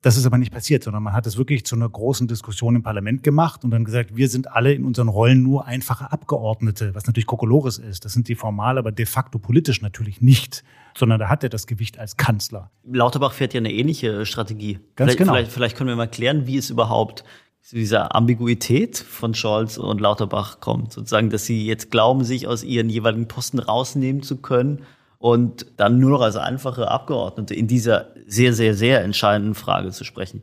Das 0.00 0.16
ist 0.16 0.26
aber 0.26 0.38
nicht 0.38 0.52
passiert, 0.52 0.84
sondern 0.84 1.02
man 1.02 1.12
hat 1.12 1.26
es 1.26 1.38
wirklich 1.38 1.66
zu 1.66 1.74
einer 1.74 1.88
großen 1.88 2.28
Diskussion 2.28 2.76
im 2.76 2.84
Parlament 2.84 3.24
gemacht 3.24 3.64
und 3.64 3.72
dann 3.72 3.84
gesagt, 3.84 4.14
wir 4.14 4.28
sind 4.28 4.52
alle 4.52 4.72
in 4.72 4.84
unseren 4.84 5.08
Rollen 5.08 5.42
nur 5.42 5.66
einfache 5.66 6.12
Abgeordnete, 6.12 6.94
was 6.94 7.06
natürlich 7.06 7.26
Kokolores 7.26 7.78
ist. 7.78 8.04
Das 8.04 8.12
sind 8.12 8.28
die 8.28 8.36
formal, 8.36 8.78
aber 8.78 8.92
de 8.92 9.06
facto 9.06 9.40
politisch 9.40 9.82
natürlich 9.82 10.20
nicht, 10.20 10.62
sondern 10.96 11.18
da 11.18 11.28
hat 11.28 11.42
er 11.42 11.48
das 11.48 11.66
Gewicht 11.66 11.98
als 11.98 12.16
Kanzler. 12.16 12.70
Lauterbach 12.84 13.32
fährt 13.32 13.54
ja 13.54 13.58
eine 13.58 13.72
ähnliche 13.72 14.24
Strategie. 14.24 14.74
Ganz 14.94 15.10
vielleicht, 15.10 15.18
genau. 15.18 15.32
Vielleicht, 15.32 15.52
vielleicht 15.52 15.76
können 15.76 15.88
wir 15.88 15.96
mal 15.96 16.06
klären, 16.06 16.46
wie 16.46 16.58
es 16.58 16.70
überhaupt 16.70 17.24
zu 17.60 17.74
dieser 17.74 18.14
Ambiguität 18.14 18.98
von 18.98 19.34
Scholz 19.34 19.78
und 19.78 20.00
Lauterbach 20.00 20.60
kommt. 20.60 20.92
Sozusagen, 20.92 21.28
dass 21.28 21.44
sie 21.44 21.66
jetzt 21.66 21.90
glauben, 21.90 22.22
sich 22.22 22.46
aus 22.46 22.62
ihren 22.62 22.88
jeweiligen 22.88 23.26
Posten 23.26 23.58
rausnehmen 23.58 24.22
zu 24.22 24.36
können 24.36 24.84
und 25.18 25.66
dann 25.76 25.98
nur 25.98 26.10
noch 26.10 26.20
als 26.20 26.36
einfache 26.36 26.88
Abgeordnete 26.88 27.54
in 27.54 27.66
dieser 27.66 28.14
sehr, 28.26 28.52
sehr, 28.54 28.74
sehr 28.74 29.02
entscheidenden 29.02 29.54
Frage 29.54 29.90
zu 29.90 30.04
sprechen. 30.04 30.42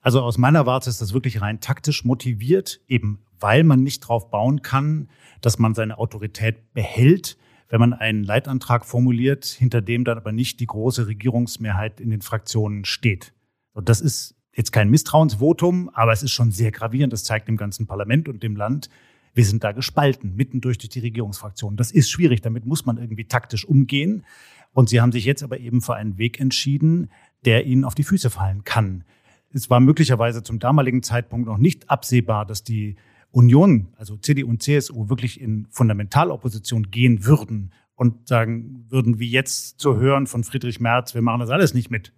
Also 0.00 0.22
aus 0.22 0.38
meiner 0.38 0.64
Warte 0.64 0.88
ist 0.88 1.02
das 1.02 1.12
wirklich 1.12 1.42
rein 1.42 1.60
taktisch 1.60 2.04
motiviert, 2.04 2.80
eben 2.88 3.20
weil 3.38 3.64
man 3.64 3.82
nicht 3.82 4.04
darauf 4.04 4.30
bauen 4.30 4.62
kann, 4.62 5.08
dass 5.40 5.58
man 5.58 5.74
seine 5.74 5.98
Autorität 5.98 6.72
behält, 6.72 7.36
wenn 7.68 7.80
man 7.80 7.92
einen 7.92 8.24
Leitantrag 8.24 8.84
formuliert, 8.84 9.44
hinter 9.44 9.80
dem 9.80 10.04
dann 10.04 10.18
aber 10.18 10.32
nicht 10.32 10.60
die 10.60 10.66
große 10.66 11.06
Regierungsmehrheit 11.06 12.00
in 12.00 12.10
den 12.10 12.22
Fraktionen 12.22 12.84
steht. 12.84 13.32
Und 13.72 13.88
das 13.88 14.00
ist 14.00 14.34
jetzt 14.54 14.72
kein 14.72 14.90
Misstrauensvotum, 14.90 15.90
aber 15.94 16.12
es 16.12 16.22
ist 16.22 16.32
schon 16.32 16.50
sehr 16.50 16.72
gravierend. 16.72 17.12
Das 17.12 17.24
zeigt 17.24 17.48
dem 17.48 17.56
ganzen 17.56 17.86
Parlament 17.86 18.28
und 18.28 18.42
dem 18.42 18.56
Land, 18.56 18.90
wir 19.34 19.44
sind 19.44 19.64
da 19.64 19.72
gespalten, 19.72 20.34
mitten 20.34 20.60
durch 20.60 20.78
die 20.78 20.98
Regierungsfraktionen. 20.98 21.76
Das 21.76 21.90
ist 21.90 22.10
schwierig, 22.10 22.40
damit 22.40 22.66
muss 22.66 22.86
man 22.86 22.98
irgendwie 22.98 23.26
taktisch 23.26 23.64
umgehen. 23.64 24.24
Und 24.72 24.88
sie 24.88 25.00
haben 25.00 25.12
sich 25.12 25.24
jetzt 25.24 25.42
aber 25.42 25.58
eben 25.60 25.80
für 25.80 25.94
einen 25.94 26.18
Weg 26.18 26.40
entschieden, 26.40 27.10
der 27.44 27.66
ihnen 27.66 27.84
auf 27.84 27.94
die 27.94 28.04
Füße 28.04 28.30
fallen 28.30 28.64
kann. 28.64 29.04
Es 29.52 29.70
war 29.70 29.80
möglicherweise 29.80 30.42
zum 30.42 30.58
damaligen 30.58 31.02
Zeitpunkt 31.02 31.46
noch 31.46 31.58
nicht 31.58 31.90
absehbar, 31.90 32.46
dass 32.46 32.62
die 32.62 32.96
Union, 33.32 33.88
also 33.96 34.16
CDU 34.16 34.48
und 34.48 34.62
CSU, 34.62 35.08
wirklich 35.08 35.40
in 35.40 35.66
Fundamentalopposition 35.70 36.90
gehen 36.90 37.24
würden 37.24 37.72
und 37.94 38.28
sagen 38.28 38.86
würden, 38.88 39.18
wie 39.18 39.30
jetzt 39.30 39.78
zu 39.78 39.96
hören 39.96 40.26
von 40.26 40.44
Friedrich 40.44 40.80
Merz, 40.80 41.14
wir 41.14 41.22
machen 41.22 41.40
das 41.40 41.50
alles 41.50 41.74
nicht 41.74 41.90
mit. 41.90 42.12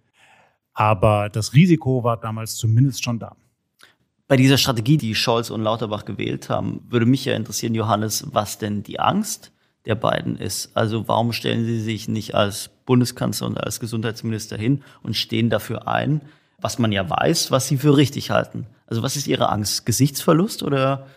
Aber 0.73 1.29
das 1.29 1.53
Risiko 1.53 2.03
war 2.03 2.19
damals 2.19 2.55
zumindest 2.55 3.03
schon 3.03 3.19
da. 3.19 3.35
Bei 4.27 4.37
dieser 4.37 4.57
Strategie, 4.57 4.97
die 4.97 5.15
Scholz 5.15 5.49
und 5.49 5.61
Lauterbach 5.63 6.05
gewählt 6.05 6.49
haben, 6.49 6.81
würde 6.89 7.05
mich 7.05 7.25
ja 7.25 7.35
interessieren, 7.35 7.75
Johannes, 7.75 8.27
was 8.31 8.57
denn 8.57 8.83
die 8.83 8.99
Angst 8.99 9.51
der 9.85 9.95
beiden 9.95 10.37
ist. 10.37 10.75
Also 10.75 11.07
warum 11.07 11.33
stellen 11.33 11.65
sie 11.65 11.81
sich 11.81 12.07
nicht 12.07 12.35
als 12.35 12.69
Bundeskanzler 12.85 13.47
und 13.47 13.57
als 13.57 13.79
Gesundheitsminister 13.79 14.57
hin 14.57 14.81
und 15.01 15.15
stehen 15.15 15.49
dafür 15.49 15.87
ein, 15.87 16.21
was 16.59 16.79
man 16.79 16.91
ja 16.91 17.09
weiß, 17.09 17.51
was 17.51 17.67
sie 17.67 17.77
für 17.77 17.97
richtig 17.97 18.31
halten? 18.31 18.67
Also 18.87 19.03
was 19.03 19.17
ist 19.17 19.27
ihre 19.27 19.49
Angst? 19.49 19.85
Gesichtsverlust 19.85 20.63
oder? 20.63 21.07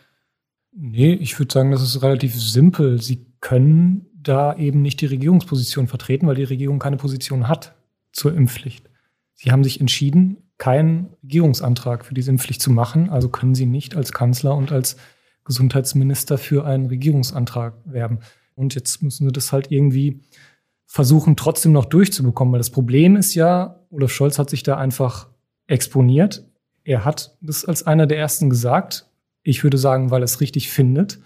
Nee, 0.72 1.14
ich 1.14 1.38
würde 1.38 1.52
sagen, 1.52 1.70
das 1.70 1.82
ist 1.82 2.02
relativ 2.02 2.34
simpel. 2.34 3.00
Sie 3.00 3.26
können 3.40 4.06
da 4.14 4.56
eben 4.56 4.82
nicht 4.82 5.00
die 5.00 5.06
Regierungsposition 5.06 5.86
vertreten, 5.86 6.26
weil 6.26 6.34
die 6.34 6.44
Regierung 6.44 6.80
keine 6.80 6.96
Position 6.96 7.48
hat 7.48 7.76
zur 8.12 8.34
Impfpflicht. 8.34 8.90
Sie 9.34 9.52
haben 9.52 9.62
sich 9.62 9.80
entschieden, 9.80 10.38
keinen 10.58 11.08
Regierungsantrag 11.22 12.04
für 12.04 12.14
diese 12.14 12.30
Impfpflicht 12.30 12.62
zu 12.62 12.70
machen. 12.70 13.10
Also 13.10 13.28
können 13.28 13.54
Sie 13.54 13.66
nicht 13.66 13.96
als 13.96 14.12
Kanzler 14.12 14.54
und 14.56 14.72
als 14.72 14.96
Gesundheitsminister 15.44 16.38
für 16.38 16.64
einen 16.64 16.86
Regierungsantrag 16.86 17.74
werben. 17.84 18.20
Und 18.54 18.74
jetzt 18.74 19.02
müssen 19.02 19.26
Sie 19.26 19.32
das 19.32 19.52
halt 19.52 19.70
irgendwie 19.70 20.22
versuchen, 20.86 21.36
trotzdem 21.36 21.72
noch 21.72 21.84
durchzubekommen. 21.84 22.52
Weil 22.52 22.60
das 22.60 22.70
Problem 22.70 23.16
ist 23.16 23.34
ja, 23.34 23.80
Olaf 23.90 24.10
Scholz 24.10 24.38
hat 24.38 24.50
sich 24.50 24.62
da 24.62 24.76
einfach 24.76 25.28
exponiert. 25.66 26.46
Er 26.84 27.04
hat 27.04 27.36
das 27.40 27.64
als 27.64 27.86
einer 27.86 28.06
der 28.06 28.18
ersten 28.18 28.48
gesagt. 28.48 29.10
Ich 29.42 29.62
würde 29.62 29.78
sagen, 29.78 30.10
weil 30.10 30.22
er 30.22 30.26
es 30.26 30.40
richtig 30.40 30.70
findet. 30.70 31.20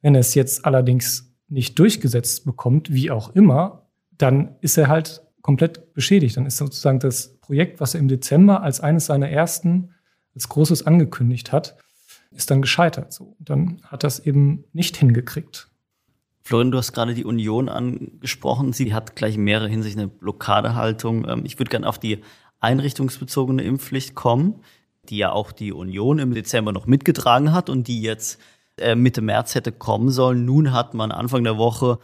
Wenn 0.00 0.14
er 0.14 0.20
es 0.20 0.34
jetzt 0.34 0.64
allerdings 0.64 1.34
nicht 1.48 1.78
durchgesetzt 1.78 2.44
bekommt, 2.44 2.92
wie 2.92 3.10
auch 3.10 3.34
immer, 3.34 3.86
dann 4.16 4.56
ist 4.60 4.78
er 4.78 4.88
halt 4.88 5.22
komplett 5.42 5.94
beschädigt. 5.94 6.36
Dann 6.36 6.46
ist 6.46 6.56
sozusagen 6.56 6.98
das 6.98 7.38
Projekt, 7.40 7.80
was 7.80 7.94
er 7.94 8.00
im 8.00 8.08
Dezember 8.08 8.62
als 8.62 8.80
eines 8.80 9.06
seiner 9.06 9.28
ersten, 9.28 9.94
als 10.34 10.48
großes 10.48 10.86
angekündigt 10.86 11.52
hat, 11.52 11.76
ist 12.30 12.50
dann 12.50 12.62
gescheitert. 12.62 13.12
So. 13.12 13.36
Dann 13.38 13.80
hat 13.84 14.04
das 14.04 14.20
eben 14.20 14.64
nicht 14.72 14.96
hingekriegt. 14.96 15.68
Florian, 16.42 16.70
du 16.70 16.78
hast 16.78 16.92
gerade 16.92 17.14
die 17.14 17.24
Union 17.24 17.68
angesprochen. 17.68 18.72
Sie 18.72 18.94
hat 18.94 19.14
gleich 19.14 19.36
in 19.36 19.44
mehrerer 19.44 19.68
Hinsicht 19.68 19.98
eine 19.98 20.08
Blockadehaltung. 20.08 21.28
Ähm, 21.28 21.42
ich 21.44 21.58
würde 21.58 21.70
gerne 21.70 21.88
auf 21.88 21.98
die 21.98 22.22
einrichtungsbezogene 22.60 23.62
Impfpflicht 23.62 24.14
kommen, 24.14 24.60
die 25.08 25.18
ja 25.18 25.32
auch 25.32 25.52
die 25.52 25.72
Union 25.72 26.18
im 26.18 26.34
Dezember 26.34 26.72
noch 26.72 26.86
mitgetragen 26.86 27.52
hat 27.52 27.70
und 27.70 27.88
die 27.88 28.02
jetzt 28.02 28.40
äh, 28.76 28.94
Mitte 28.94 29.22
März 29.22 29.54
hätte 29.54 29.72
kommen 29.72 30.10
sollen. 30.10 30.44
Nun 30.44 30.72
hat 30.72 30.94
man 30.94 31.12
Anfang 31.12 31.44
der 31.44 31.58
Woche 31.58 31.98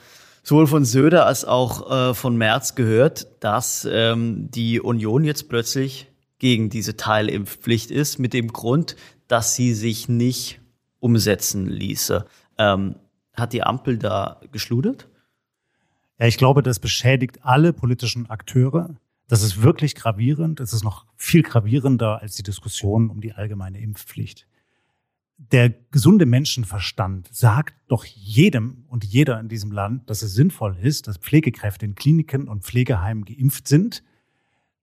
sowohl 0.46 0.68
von 0.68 0.84
Söder 0.84 1.26
als 1.26 1.44
auch 1.44 1.90
äh, 1.90 2.14
von 2.14 2.36
Merz 2.36 2.76
gehört, 2.76 3.26
dass 3.42 3.86
ähm, 3.90 4.48
die 4.52 4.80
Union 4.80 5.24
jetzt 5.24 5.48
plötzlich 5.48 6.06
gegen 6.38 6.70
diese 6.70 6.96
Teilimpfpflicht 6.96 7.90
ist, 7.90 8.20
mit 8.20 8.32
dem 8.32 8.52
Grund, 8.52 8.94
dass 9.26 9.56
sie 9.56 9.74
sich 9.74 10.08
nicht 10.08 10.60
umsetzen 11.00 11.66
ließe. 11.66 12.26
Ähm, 12.58 12.94
hat 13.34 13.54
die 13.54 13.64
Ampel 13.64 13.98
da 13.98 14.40
geschludert? 14.52 15.08
Ja, 16.20 16.28
ich 16.28 16.38
glaube, 16.38 16.62
das 16.62 16.78
beschädigt 16.78 17.40
alle 17.42 17.72
politischen 17.72 18.30
Akteure. 18.30 18.90
Das 19.26 19.42
ist 19.42 19.62
wirklich 19.62 19.96
gravierend. 19.96 20.60
Es 20.60 20.72
ist 20.72 20.84
noch 20.84 21.06
viel 21.16 21.42
gravierender 21.42 22.22
als 22.22 22.36
die 22.36 22.44
Diskussion 22.44 23.10
um 23.10 23.20
die 23.20 23.32
allgemeine 23.32 23.80
Impfpflicht 23.80 24.46
der 25.38 25.70
gesunde 25.90 26.26
Menschenverstand 26.26 27.28
sagt 27.30 27.74
doch 27.88 28.04
jedem 28.04 28.84
und 28.88 29.04
jeder 29.04 29.38
in 29.38 29.48
diesem 29.48 29.70
Land, 29.70 30.08
dass 30.08 30.22
es 30.22 30.34
sinnvoll 30.34 30.76
ist, 30.80 31.08
dass 31.08 31.18
Pflegekräfte 31.18 31.84
in 31.84 31.94
Kliniken 31.94 32.48
und 32.48 32.64
Pflegeheimen 32.64 33.24
geimpft 33.24 33.68
sind, 33.68 34.02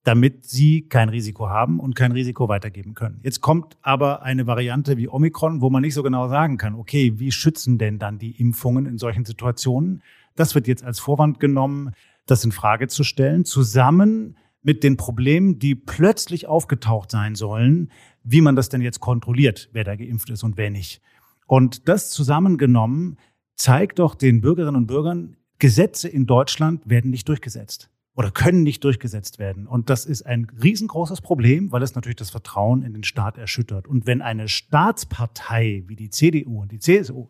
damit 0.03 0.45
sie 0.45 0.87
kein 0.87 1.09
Risiko 1.09 1.49
haben 1.49 1.79
und 1.79 1.95
kein 1.95 2.11
Risiko 2.11 2.49
weitergeben 2.49 2.93
können. 2.93 3.19
Jetzt 3.23 3.41
kommt 3.41 3.77
aber 3.81 4.21
eine 4.21 4.47
Variante 4.47 4.97
wie 4.97 5.07
Omikron, 5.07 5.61
wo 5.61 5.69
man 5.69 5.81
nicht 5.81 5.93
so 5.93 6.03
genau 6.03 6.27
sagen 6.27 6.57
kann, 6.57 6.75
okay, 6.75 7.13
wie 7.17 7.31
schützen 7.31 7.77
denn 7.77 7.99
dann 7.99 8.19
die 8.19 8.31
Impfungen 8.39 8.85
in 8.85 8.97
solchen 8.97 9.25
Situationen? 9.25 10.03
Das 10.35 10.55
wird 10.55 10.67
jetzt 10.67 10.83
als 10.83 10.99
Vorwand 10.99 11.39
genommen, 11.39 11.91
das 12.25 12.43
in 12.43 12.51
Frage 12.51 12.87
zu 12.87 13.03
stellen, 13.03 13.45
zusammen 13.45 14.37
mit 14.61 14.83
den 14.83 14.97
Problemen, 14.97 15.59
die 15.59 15.75
plötzlich 15.75 16.47
aufgetaucht 16.47 17.11
sein 17.11 17.35
sollen, 17.35 17.91
wie 18.23 18.41
man 18.41 18.55
das 18.55 18.69
denn 18.69 18.81
jetzt 18.81 18.99
kontrolliert, 18.99 19.69
wer 19.73 19.83
da 19.83 19.95
geimpft 19.95 20.29
ist 20.29 20.43
und 20.43 20.57
wer 20.57 20.69
nicht. 20.69 21.01
Und 21.45 21.87
das 21.89 22.09
zusammengenommen 22.09 23.17
zeigt 23.55 23.99
doch 23.99 24.15
den 24.15 24.41
Bürgerinnen 24.41 24.75
und 24.75 24.87
Bürgern, 24.87 25.37
Gesetze 25.59 26.09
in 26.09 26.25
Deutschland 26.25 26.89
werden 26.89 27.11
nicht 27.11 27.27
durchgesetzt 27.29 27.89
oder 28.15 28.31
können 28.31 28.63
nicht 28.63 28.83
durchgesetzt 28.83 29.39
werden. 29.39 29.67
Und 29.67 29.89
das 29.89 30.05
ist 30.05 30.23
ein 30.23 30.47
riesengroßes 30.61 31.21
Problem, 31.21 31.71
weil 31.71 31.83
es 31.83 31.95
natürlich 31.95 32.15
das 32.15 32.29
Vertrauen 32.29 32.83
in 32.83 32.93
den 32.93 33.03
Staat 33.03 33.37
erschüttert. 33.37 33.87
Und 33.87 34.05
wenn 34.05 34.21
eine 34.21 34.47
Staatspartei 34.47 35.83
wie 35.87 35.95
die 35.95 36.09
CDU 36.09 36.61
und 36.61 36.71
die 36.71 36.79
CSU, 36.79 37.27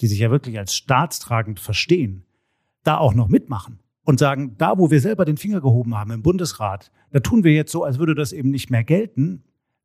die 0.00 0.06
sich 0.06 0.18
ja 0.18 0.30
wirklich 0.30 0.58
als 0.58 0.74
staatstragend 0.74 1.60
verstehen, 1.60 2.24
da 2.82 2.98
auch 2.98 3.14
noch 3.14 3.28
mitmachen 3.28 3.80
und 4.04 4.18
sagen, 4.18 4.56
da 4.58 4.78
wo 4.78 4.90
wir 4.90 5.00
selber 5.00 5.24
den 5.24 5.36
Finger 5.36 5.60
gehoben 5.60 5.96
haben 5.96 6.10
im 6.10 6.22
Bundesrat, 6.22 6.92
da 7.10 7.20
tun 7.20 7.44
wir 7.44 7.52
jetzt 7.52 7.72
so, 7.72 7.84
als 7.84 7.98
würde 7.98 8.14
das 8.14 8.32
eben 8.32 8.50
nicht 8.50 8.70
mehr 8.70 8.84
gelten, 8.84 9.42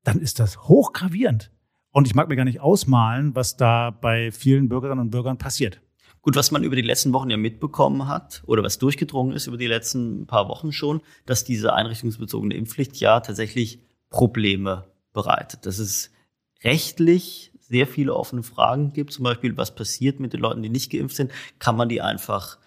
dann 0.09 0.19
ist 0.19 0.39
das 0.39 0.63
hochgravierend. 0.63 1.51
Und 1.91 2.07
ich 2.07 2.15
mag 2.15 2.29
mir 2.29 2.35
gar 2.35 2.45
nicht 2.45 2.61
ausmalen, 2.61 3.35
was 3.35 3.57
da 3.57 3.91
bei 3.91 4.31
vielen 4.31 4.67
Bürgerinnen 4.67 4.99
und 4.99 5.11
Bürgern 5.11 5.37
passiert. 5.37 5.81
Gut, 6.21 6.35
was 6.35 6.51
man 6.51 6.63
über 6.63 6.75
die 6.75 6.81
letzten 6.81 7.13
Wochen 7.13 7.29
ja 7.29 7.37
mitbekommen 7.37 8.07
hat 8.07 8.43
oder 8.45 8.63
was 8.63 8.79
durchgedrungen 8.79 9.35
ist 9.35 9.47
über 9.47 9.57
die 9.57 9.67
letzten 9.67 10.25
paar 10.25 10.49
Wochen 10.49 10.71
schon, 10.71 11.01
dass 11.25 11.43
diese 11.43 11.73
einrichtungsbezogene 11.73 12.55
Impfpflicht 12.55 12.97
ja 12.97 13.19
tatsächlich 13.19 13.81
Probleme 14.09 14.85
bereitet. 15.13 15.65
Dass 15.65 15.79
es 15.79 16.11
rechtlich 16.63 17.51
sehr 17.59 17.87
viele 17.87 18.15
offene 18.15 18.43
Fragen 18.43 18.93
gibt, 18.93 19.13
zum 19.13 19.23
Beispiel, 19.23 19.57
was 19.57 19.75
passiert 19.75 20.19
mit 20.19 20.33
den 20.33 20.41
Leuten, 20.41 20.63
die 20.63 20.69
nicht 20.69 20.91
geimpft 20.91 21.15
sind? 21.15 21.31
Kann 21.59 21.77
man 21.77 21.87
die 21.87 22.01
einfach 22.01 22.57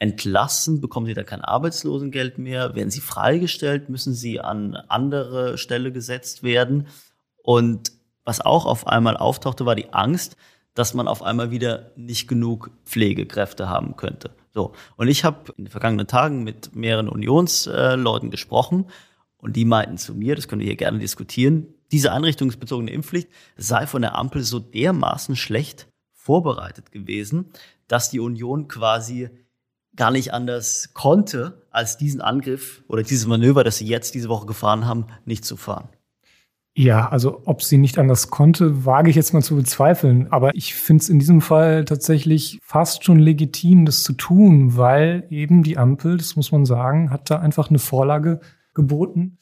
entlassen? 0.00 0.80
Bekommen 0.80 1.06
sie 1.06 1.14
da 1.14 1.22
kein 1.22 1.42
Arbeitslosengeld 1.42 2.38
mehr? 2.38 2.74
Werden 2.74 2.90
sie 2.90 3.00
freigestellt? 3.00 3.88
Müssen 3.88 4.14
sie 4.14 4.40
an 4.40 4.74
andere 4.74 5.56
Stelle 5.56 5.92
gesetzt 5.92 6.42
werden? 6.42 6.88
Und 7.42 7.92
was 8.24 8.40
auch 8.40 8.66
auf 8.66 8.86
einmal 8.88 9.16
auftauchte, 9.16 9.66
war 9.66 9.76
die 9.76 9.92
Angst, 9.92 10.36
dass 10.74 10.94
man 10.94 11.08
auf 11.08 11.22
einmal 11.22 11.50
wieder 11.50 11.92
nicht 11.96 12.28
genug 12.28 12.70
Pflegekräfte 12.84 13.68
haben 13.68 13.96
könnte. 13.96 14.30
So. 14.52 14.72
Und 14.96 15.08
ich 15.08 15.24
habe 15.24 15.52
in 15.56 15.64
den 15.64 15.70
vergangenen 15.70 16.06
Tagen 16.06 16.42
mit 16.42 16.74
mehreren 16.74 17.08
Unionsleuten 17.08 18.30
gesprochen 18.30 18.86
und 19.36 19.56
die 19.56 19.64
meinten 19.64 19.98
zu 19.98 20.14
mir, 20.14 20.36
das 20.36 20.48
können 20.48 20.60
wir 20.60 20.66
hier 20.66 20.76
gerne 20.76 20.98
diskutieren, 20.98 21.74
diese 21.92 22.12
einrichtungsbezogene 22.12 22.90
Impfpflicht 22.92 23.28
sei 23.56 23.86
von 23.86 24.02
der 24.02 24.16
Ampel 24.16 24.42
so 24.42 24.60
dermaßen 24.60 25.34
schlecht 25.34 25.88
vorbereitet 26.12 26.92
gewesen, 26.92 27.50
dass 27.88 28.10
die 28.10 28.20
Union 28.20 28.68
quasi 28.68 29.30
gar 29.96 30.10
nicht 30.10 30.32
anders 30.32 30.90
konnte, 30.94 31.66
als 31.70 31.96
diesen 31.96 32.20
Angriff 32.20 32.82
oder 32.88 33.02
dieses 33.02 33.26
Manöver, 33.26 33.64
das 33.64 33.78
sie 33.78 33.86
jetzt 33.86 34.14
diese 34.14 34.28
Woche 34.28 34.46
gefahren 34.46 34.86
haben, 34.86 35.06
nicht 35.24 35.44
zu 35.44 35.56
fahren. 35.56 35.88
Ja, 36.76 37.08
also 37.08 37.42
ob 37.46 37.62
sie 37.62 37.78
nicht 37.78 37.98
anders 37.98 38.30
konnte, 38.30 38.86
wage 38.86 39.10
ich 39.10 39.16
jetzt 39.16 39.34
mal 39.34 39.42
zu 39.42 39.56
bezweifeln. 39.56 40.28
Aber 40.30 40.54
ich 40.54 40.74
finde 40.74 41.02
es 41.02 41.08
in 41.08 41.18
diesem 41.18 41.40
Fall 41.40 41.84
tatsächlich 41.84 42.60
fast 42.62 43.04
schon 43.04 43.18
legitim, 43.18 43.84
das 43.84 44.04
zu 44.04 44.12
tun, 44.12 44.76
weil 44.76 45.26
eben 45.30 45.62
die 45.62 45.76
Ampel, 45.76 46.16
das 46.16 46.36
muss 46.36 46.52
man 46.52 46.64
sagen, 46.64 47.10
hat 47.10 47.28
da 47.28 47.40
einfach 47.40 47.70
eine 47.70 47.80
Vorlage 47.80 48.40
geboten, 48.72 49.38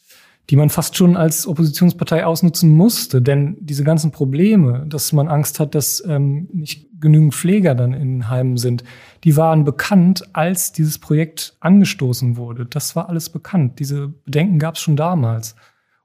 die 0.50 0.57
man 0.57 0.71
fast 0.71 0.97
schon 0.97 1.17
als 1.17 1.47
Oppositionspartei 1.47 2.25
ausnutzen 2.25 2.75
musste. 2.75 3.21
Denn 3.21 3.57
diese 3.61 3.85
ganzen 3.85 4.12
Probleme, 4.12 4.87
dass 4.88 5.12
man 5.12 5.28
Angst 5.28 5.61
hat, 5.61 5.75
dass 5.75 6.02
ähm, 6.07 6.49
nicht 6.52 6.88
genügend 7.00 7.35
Pfleger 7.35 7.75
dann 7.75 7.93
in 7.93 8.28
Heimen 8.28 8.57
sind, 8.57 8.83
die 9.25 9.37
waren 9.37 9.64
bekannt, 9.64 10.25
als 10.33 10.73
dieses 10.73 10.99
Projekt 10.99 11.57
angestoßen 11.61 12.37
wurde. 12.37 12.64
Das 12.64 12.97
war 12.97 13.09
alles 13.09 13.28
bekannt. 13.28 13.78
Diese 13.78 14.09
Bedenken 14.09 14.59
gab 14.59 14.76
es 14.76 14.81
schon 14.81 14.97
damals. 14.97 15.55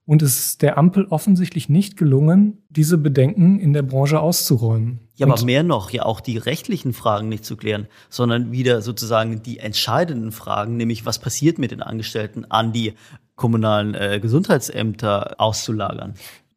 Und 0.05 0.21
es 0.21 0.37
ist 0.37 0.61
der 0.61 0.77
Ampel 0.77 1.05
offensichtlich 1.05 1.69
nicht 1.69 1.95
gelungen, 1.95 2.63
diese 2.69 2.97
Bedenken 2.97 3.57
in 3.59 3.71
der 3.71 3.83
Branche 3.83 4.19
auszuräumen. 4.19 4.99
Ja, 5.15 5.27
aber 5.27 5.41
mehr 5.45 5.63
noch, 5.63 5.91
ja 5.91 6.03
auch 6.03 6.19
die 6.19 6.37
rechtlichen 6.37 6.91
Fragen 6.91 7.29
nicht 7.29 7.45
zu 7.45 7.55
klären, 7.55 7.87
sondern 8.09 8.51
wieder 8.51 8.81
sozusagen 8.81 9.43
die 9.43 9.59
entscheidenden 9.59 10.33
Fragen, 10.33 10.75
nämlich 10.75 11.05
was 11.05 11.19
passiert 11.19 11.57
mit 11.57 11.71
den 11.71 11.81
Angestellten, 11.81 12.43
an 12.45 12.73
die 12.73 12.95
kommunalen 13.35 13.95
äh, 13.95 14.19
Gesundheitsämter 14.21 15.35
auszulagern. 15.39 16.13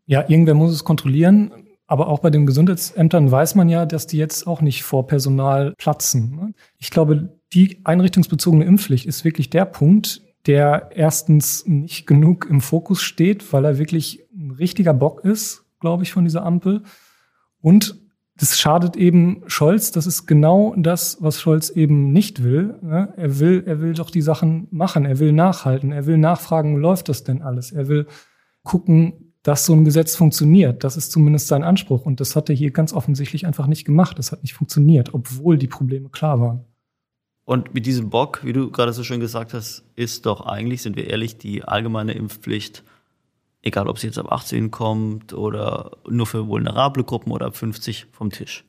Ja, 0.06 0.28
irgendwer 0.28 0.54
muss 0.54 0.72
es 0.72 0.84
kontrollieren. 0.84 1.52
Aber 1.88 2.08
auch 2.08 2.18
bei 2.18 2.30
den 2.30 2.46
Gesundheitsämtern 2.46 3.30
weiß 3.30 3.54
man 3.54 3.68
ja, 3.68 3.86
dass 3.86 4.08
die 4.08 4.18
jetzt 4.18 4.46
auch 4.46 4.60
nicht 4.60 4.82
vor 4.82 5.06
Personal 5.06 5.72
platzen. 5.78 6.34
Ne? 6.34 6.54
Ich 6.78 6.90
glaube, 6.90 7.38
die 7.52 7.80
einrichtungsbezogene 7.84 8.64
Impfpflicht 8.64 9.06
ist 9.06 9.24
wirklich 9.24 9.50
der 9.50 9.66
Punkt, 9.66 10.22
der 10.46 10.90
erstens 10.94 11.64
nicht 11.66 12.06
genug 12.06 12.46
im 12.50 12.60
Fokus 12.60 13.02
steht, 13.02 13.52
weil 13.52 13.64
er 13.64 13.78
wirklich 13.78 14.24
ein 14.34 14.50
richtiger 14.50 14.94
Bock 14.94 15.24
ist, 15.24 15.64
glaube 15.80 16.02
ich, 16.02 16.12
von 16.12 16.24
dieser 16.24 16.44
Ampel. 16.44 16.82
Und 17.60 18.00
das 18.38 18.58
schadet 18.58 18.96
eben 18.96 19.42
Scholz. 19.46 19.92
Das 19.92 20.06
ist 20.06 20.26
genau 20.26 20.74
das, 20.76 21.18
was 21.20 21.40
Scholz 21.40 21.70
eben 21.70 22.12
nicht 22.12 22.42
will. 22.42 22.74
Ne? 22.82 23.12
Er 23.16 23.38
will, 23.38 23.62
er 23.66 23.80
will 23.80 23.94
doch 23.94 24.10
die 24.10 24.20
Sachen 24.20 24.68
machen. 24.70 25.06
Er 25.06 25.18
will 25.18 25.32
nachhalten. 25.32 25.90
Er 25.90 26.06
will 26.06 26.18
nachfragen, 26.18 26.76
läuft 26.76 27.08
das 27.08 27.24
denn 27.24 27.40
alles? 27.40 27.72
Er 27.72 27.88
will 27.88 28.06
gucken, 28.62 29.32
dass 29.42 29.64
so 29.64 29.72
ein 29.72 29.84
Gesetz 29.84 30.16
funktioniert. 30.16 30.84
Das 30.84 30.96
ist 30.98 31.12
zumindest 31.12 31.48
sein 31.48 31.62
Anspruch. 31.62 32.04
Und 32.04 32.20
das 32.20 32.36
hat 32.36 32.50
er 32.50 32.54
hier 32.54 32.72
ganz 32.72 32.92
offensichtlich 32.92 33.46
einfach 33.46 33.68
nicht 33.68 33.86
gemacht. 33.86 34.18
Das 34.18 34.32
hat 34.32 34.42
nicht 34.42 34.54
funktioniert, 34.54 35.14
obwohl 35.14 35.56
die 35.56 35.68
Probleme 35.68 36.10
klar 36.10 36.40
waren. 36.40 36.64
Und 37.46 37.72
mit 37.72 37.86
diesem 37.86 38.10
Bock, 38.10 38.40
wie 38.44 38.52
du 38.52 38.70
gerade 38.70 38.92
so 38.92 39.04
schön 39.04 39.20
gesagt 39.20 39.54
hast, 39.54 39.84
ist 39.94 40.26
doch 40.26 40.44
eigentlich, 40.44 40.82
sind 40.82 40.96
wir 40.96 41.08
ehrlich, 41.08 41.38
die 41.38 41.62
allgemeine 41.62 42.12
Impfpflicht, 42.12 42.82
egal 43.66 43.88
ob 43.88 43.98
sie 43.98 44.06
jetzt 44.06 44.18
ab 44.18 44.30
18 44.30 44.70
kommt 44.70 45.32
oder 45.32 45.98
nur 46.08 46.26
für 46.26 46.46
vulnerable 46.46 47.04
Gruppen 47.04 47.32
oder 47.32 47.46
ab 47.46 47.56
50 47.56 48.06
vom 48.12 48.30
Tisch. 48.30 48.64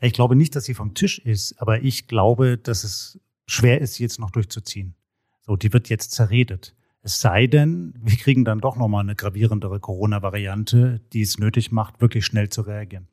Ich 0.00 0.12
glaube 0.12 0.34
nicht, 0.34 0.56
dass 0.56 0.64
sie 0.64 0.74
vom 0.74 0.94
Tisch 0.94 1.18
ist, 1.18 1.60
aber 1.60 1.82
ich 1.82 2.06
glaube, 2.08 2.56
dass 2.56 2.84
es 2.84 3.20
schwer 3.46 3.80
ist, 3.80 3.94
sie 3.94 4.02
jetzt 4.02 4.18
noch 4.18 4.30
durchzuziehen. 4.30 4.94
So, 5.42 5.56
die 5.56 5.72
wird 5.72 5.88
jetzt 5.90 6.12
zerredet. 6.12 6.74
Es 7.02 7.20
sei 7.20 7.46
denn, 7.46 7.92
wir 8.00 8.16
kriegen 8.16 8.46
dann 8.46 8.60
doch 8.60 8.76
nochmal 8.76 9.02
eine 9.02 9.14
gravierendere 9.14 9.78
Corona-Variante, 9.78 11.02
die 11.12 11.20
es 11.20 11.38
nötig 11.38 11.70
macht, 11.70 12.00
wirklich 12.00 12.24
schnell 12.24 12.48
zu 12.48 12.62
reagieren. 12.62 13.08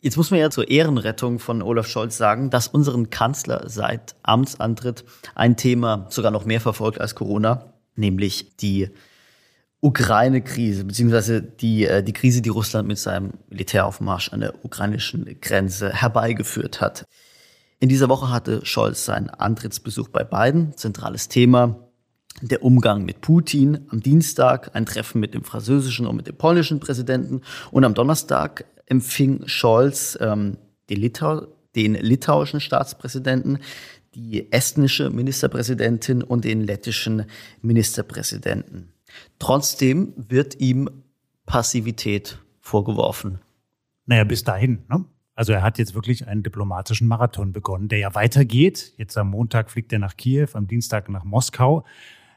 Jetzt 0.00 0.16
muss 0.16 0.30
man 0.30 0.40
ja 0.40 0.50
zur 0.50 0.68
Ehrenrettung 0.68 1.38
von 1.38 1.62
Olaf 1.62 1.86
Scholz 1.86 2.18
sagen, 2.18 2.50
dass 2.50 2.68
unseren 2.68 3.08
Kanzler 3.08 3.70
seit 3.70 4.16
Amtsantritt 4.22 5.04
ein 5.34 5.56
Thema 5.56 6.06
sogar 6.10 6.30
noch 6.30 6.44
mehr 6.44 6.60
verfolgt 6.60 7.00
als 7.00 7.14
Corona, 7.14 7.72
nämlich 7.94 8.56
die 8.56 8.90
Ukraine-Krise, 9.82 10.84
beziehungsweise 10.84 11.42
die, 11.42 11.86
äh, 11.86 12.02
die 12.02 12.12
Krise, 12.12 12.40
die 12.40 12.48
Russland 12.48 12.86
mit 12.86 12.98
seinem 12.98 13.32
Militäraufmarsch 13.50 14.32
an 14.32 14.40
der 14.40 14.64
ukrainischen 14.64 15.36
Grenze 15.40 15.92
herbeigeführt 15.92 16.80
hat. 16.80 17.04
In 17.80 17.88
dieser 17.88 18.08
Woche 18.08 18.30
hatte 18.30 18.64
Scholz 18.64 19.04
seinen 19.04 19.28
Antrittsbesuch 19.28 20.08
bei 20.08 20.22
Biden. 20.22 20.76
Zentrales 20.76 21.28
Thema 21.28 21.88
der 22.40 22.62
Umgang 22.62 23.04
mit 23.04 23.20
Putin. 23.20 23.86
Am 23.88 24.00
Dienstag 24.00 24.70
ein 24.74 24.86
Treffen 24.86 25.20
mit 25.20 25.34
dem 25.34 25.42
französischen 25.42 26.06
und 26.06 26.14
mit 26.14 26.28
dem 26.28 26.36
polnischen 26.36 26.78
Präsidenten. 26.78 27.42
Und 27.72 27.84
am 27.84 27.94
Donnerstag 27.94 28.64
empfing 28.86 29.42
Scholz 29.46 30.16
ähm, 30.20 30.58
den, 30.90 31.00
Litau 31.00 31.48
den 31.74 31.94
litauischen 31.94 32.60
Staatspräsidenten, 32.60 33.58
die 34.14 34.52
estnische 34.52 35.10
Ministerpräsidentin 35.10 36.22
und 36.22 36.44
den 36.44 36.60
lettischen 36.60 37.24
Ministerpräsidenten. 37.62 38.92
Trotzdem 39.38 40.12
wird 40.16 40.60
ihm 40.60 40.88
Passivität 41.46 42.38
vorgeworfen. 42.60 43.40
Naja, 44.06 44.24
bis 44.24 44.44
dahin. 44.44 44.84
Ne? 44.88 45.04
Also 45.34 45.52
er 45.52 45.62
hat 45.62 45.78
jetzt 45.78 45.94
wirklich 45.94 46.26
einen 46.26 46.42
diplomatischen 46.42 47.08
Marathon 47.08 47.52
begonnen, 47.52 47.88
der 47.88 47.98
ja 47.98 48.14
weitergeht. 48.14 48.94
Jetzt 48.96 49.16
am 49.16 49.30
Montag 49.30 49.70
fliegt 49.70 49.92
er 49.92 49.98
nach 49.98 50.16
Kiew, 50.16 50.48
am 50.54 50.66
Dienstag 50.66 51.08
nach 51.08 51.24
Moskau 51.24 51.84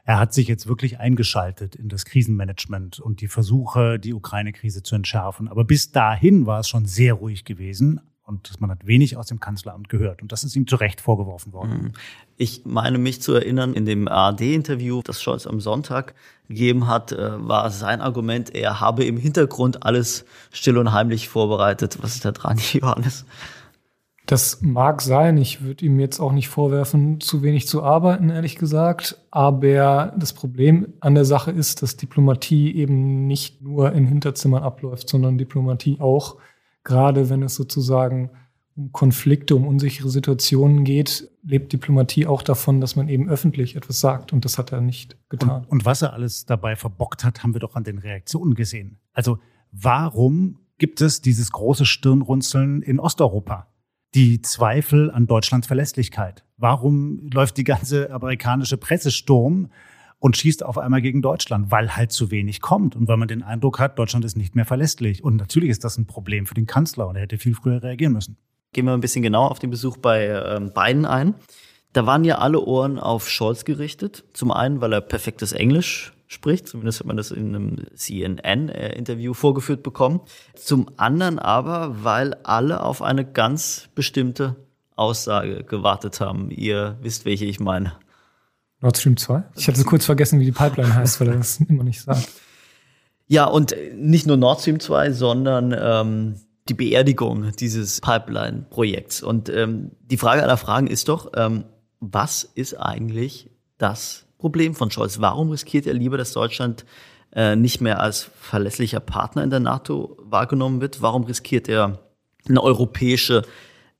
er 0.06 0.20
hat 0.20 0.32
sich 0.32 0.46
jetzt 0.46 0.68
wirklich 0.68 1.00
eingeschaltet 1.00 1.74
in 1.74 1.88
das 1.88 2.04
Krisenmanagement 2.04 3.00
und 3.00 3.20
die 3.20 3.26
Versuche, 3.26 3.98
die 3.98 4.14
Ukraine-Krise 4.14 4.84
zu 4.84 4.94
entschärfen. 4.94 5.48
Aber 5.48 5.64
bis 5.64 5.90
dahin 5.90 6.46
war 6.46 6.60
es 6.60 6.68
schon 6.68 6.86
sehr 6.86 7.14
ruhig 7.14 7.44
gewesen 7.44 8.00
und 8.26 8.60
man 8.60 8.70
hat 8.70 8.86
wenig 8.86 9.16
aus 9.16 9.26
dem 9.26 9.38
Kanzleramt 9.38 9.88
gehört. 9.88 10.20
Und 10.20 10.32
das 10.32 10.42
ist 10.42 10.56
ihm 10.56 10.66
zu 10.66 10.76
Recht 10.76 11.00
vorgeworfen 11.00 11.52
worden. 11.52 11.70
Mhm. 11.70 11.92
Ich 12.36 12.62
meine 12.64 12.98
mich 12.98 13.22
zu 13.22 13.32
erinnern, 13.34 13.72
in 13.72 13.84
dem 13.84 14.08
ARD-Interview, 14.08 15.00
das 15.02 15.22
Scholz 15.22 15.46
am 15.46 15.60
Sonntag 15.60 16.14
gegeben 16.48 16.88
hat, 16.88 17.12
äh, 17.12 17.48
war 17.48 17.70
sein 17.70 18.00
Argument, 18.00 18.52
er 18.52 18.80
habe 18.80 19.04
im 19.04 19.16
Hintergrund 19.16 19.84
alles 19.84 20.24
still 20.50 20.76
und 20.76 20.92
heimlich 20.92 21.28
vorbereitet. 21.28 21.98
Was 22.02 22.16
ist 22.16 22.24
da 22.24 22.32
dran, 22.32 22.58
Johannes? 22.72 23.24
Das 24.26 24.60
mag 24.60 25.02
sein. 25.02 25.38
Ich 25.38 25.62
würde 25.62 25.84
ihm 25.84 26.00
jetzt 26.00 26.18
auch 26.18 26.32
nicht 26.32 26.48
vorwerfen, 26.48 27.20
zu 27.20 27.44
wenig 27.44 27.68
zu 27.68 27.84
arbeiten, 27.84 28.30
ehrlich 28.30 28.56
gesagt. 28.56 29.20
Aber 29.30 30.12
das 30.18 30.32
Problem 30.32 30.94
an 30.98 31.14
der 31.14 31.24
Sache 31.24 31.52
ist, 31.52 31.80
dass 31.80 31.96
Diplomatie 31.96 32.74
eben 32.74 33.28
nicht 33.28 33.62
nur 33.62 33.92
in 33.92 34.04
Hinterzimmern 34.04 34.64
abläuft, 34.64 35.08
sondern 35.08 35.38
Diplomatie 35.38 35.98
auch, 36.00 36.38
gerade 36.86 37.28
wenn 37.28 37.42
es 37.42 37.54
sozusagen 37.54 38.30
um 38.74 38.92
Konflikte, 38.92 39.54
um 39.54 39.66
unsichere 39.66 40.08
Situationen 40.08 40.84
geht, 40.84 41.30
lebt 41.42 41.72
Diplomatie 41.72 42.26
auch 42.26 42.42
davon, 42.42 42.80
dass 42.80 42.96
man 42.96 43.08
eben 43.08 43.28
öffentlich 43.28 43.76
etwas 43.76 44.00
sagt. 44.00 44.32
Und 44.32 44.44
das 44.44 44.56
hat 44.56 44.72
er 44.72 44.80
nicht 44.80 45.16
getan. 45.28 45.64
Und, 45.64 45.70
und 45.70 45.84
was 45.84 46.02
er 46.02 46.12
alles 46.12 46.46
dabei 46.46 46.76
verbockt 46.76 47.24
hat, 47.24 47.42
haben 47.42 47.54
wir 47.54 47.60
doch 47.60 47.74
an 47.74 47.84
den 47.84 47.98
Reaktionen 47.98 48.54
gesehen. 48.54 48.98
Also 49.12 49.38
warum 49.72 50.60
gibt 50.78 51.00
es 51.00 51.20
dieses 51.22 51.52
große 51.52 51.84
Stirnrunzeln 51.84 52.82
in 52.82 53.00
Osteuropa? 53.00 53.68
die 54.16 54.40
Zweifel 54.40 55.10
an 55.10 55.26
Deutschlands 55.26 55.66
Verlässlichkeit. 55.66 56.42
Warum 56.56 57.28
läuft 57.34 57.58
die 57.58 57.64
ganze 57.64 58.10
amerikanische 58.10 58.78
Presse 58.78 59.10
Sturm 59.10 59.68
und 60.26 60.36
schießt 60.36 60.64
auf 60.64 60.76
einmal 60.76 61.02
gegen 61.02 61.22
Deutschland? 61.22 61.70
Weil 61.70 61.94
halt 61.94 62.10
zu 62.10 62.32
wenig 62.32 62.60
kommt 62.60 62.96
und 62.96 63.06
weil 63.06 63.16
man 63.16 63.28
den 63.28 63.44
Eindruck 63.44 63.78
hat, 63.78 63.96
Deutschland 63.96 64.24
ist 64.24 64.36
nicht 64.36 64.56
mehr 64.56 64.64
verlässlich. 64.64 65.22
Und 65.22 65.36
natürlich 65.36 65.70
ist 65.70 65.84
das 65.84 65.98
ein 65.98 66.06
Problem 66.06 66.46
für 66.46 66.54
den 66.54 66.66
Kanzler 66.66 67.06
und 67.06 67.14
er 67.14 67.22
hätte 67.22 67.38
viel 67.38 67.54
früher 67.54 67.80
reagieren 67.80 68.12
müssen. 68.12 68.36
Gehen 68.72 68.86
wir 68.86 68.92
ein 68.92 69.00
bisschen 69.00 69.22
genauer 69.22 69.52
auf 69.52 69.60
den 69.60 69.70
Besuch 69.70 69.98
bei 69.98 70.26
ähm, 70.26 70.72
Biden 70.74 71.04
ein. 71.06 71.36
Da 71.92 72.06
waren 72.06 72.24
ja 72.24 72.38
alle 72.38 72.60
Ohren 72.60 72.98
auf 72.98 73.30
Scholz 73.30 73.64
gerichtet. 73.64 74.24
Zum 74.32 74.50
einen, 74.50 74.80
weil 74.80 74.92
er 74.92 75.00
perfektes 75.00 75.52
Englisch 75.52 76.12
spricht. 76.26 76.66
Zumindest 76.66 76.98
hat 76.98 77.06
man 77.06 77.16
das 77.16 77.30
in 77.30 77.54
einem 77.54 77.86
CNN-Interview 77.94 79.32
vorgeführt 79.32 79.84
bekommen. 79.84 80.22
Zum 80.56 80.88
anderen 80.96 81.38
aber, 81.38 82.02
weil 82.02 82.34
alle 82.42 82.82
auf 82.82 83.00
eine 83.00 83.24
ganz 83.24 83.90
bestimmte 83.94 84.56
Aussage 84.96 85.62
gewartet 85.62 86.20
haben. 86.20 86.50
Ihr 86.50 86.98
wisst, 87.00 87.26
welche 87.26 87.44
ich 87.44 87.60
meine. 87.60 87.92
Nord 88.80 88.96
Stream 88.96 89.16
2? 89.16 89.44
Ich 89.56 89.68
hatte 89.68 89.82
kurz 89.84 90.04
vergessen, 90.04 90.40
wie 90.40 90.44
die 90.44 90.52
Pipeline 90.52 90.94
heißt, 90.94 91.20
weil 91.20 91.28
er 91.28 91.36
das 91.36 91.60
immer 91.68 91.84
nicht 91.84 92.02
sagt. 92.02 92.28
Ja, 93.26 93.46
und 93.46 93.74
nicht 93.94 94.26
nur 94.26 94.36
Nord 94.36 94.60
Stream 94.60 94.78
2, 94.78 95.12
sondern 95.12 95.74
ähm, 95.78 96.40
die 96.68 96.74
Beerdigung 96.74 97.52
dieses 97.52 98.00
Pipeline-Projekts. 98.00 99.22
Und 99.22 99.48
ähm, 99.48 99.92
die 100.00 100.16
Frage 100.16 100.42
aller 100.42 100.56
Fragen 100.56 100.86
ist 100.86 101.08
doch, 101.08 101.32
ähm, 101.36 101.64
was 102.00 102.44
ist 102.44 102.74
eigentlich 102.74 103.50
das 103.78 104.26
Problem 104.38 104.74
von 104.74 104.90
Scholz? 104.90 105.20
Warum 105.20 105.50
riskiert 105.50 105.86
er 105.86 105.94
lieber, 105.94 106.18
dass 106.18 106.32
Deutschland 106.32 106.84
äh, 107.32 107.56
nicht 107.56 107.80
mehr 107.80 108.00
als 108.00 108.30
verlässlicher 108.40 109.00
Partner 109.00 109.42
in 109.42 109.50
der 109.50 109.60
NATO 109.60 110.16
wahrgenommen 110.20 110.80
wird? 110.80 111.02
Warum 111.02 111.24
riskiert 111.24 111.68
er 111.68 111.98
eine 112.48 112.62
europäische 112.62 113.42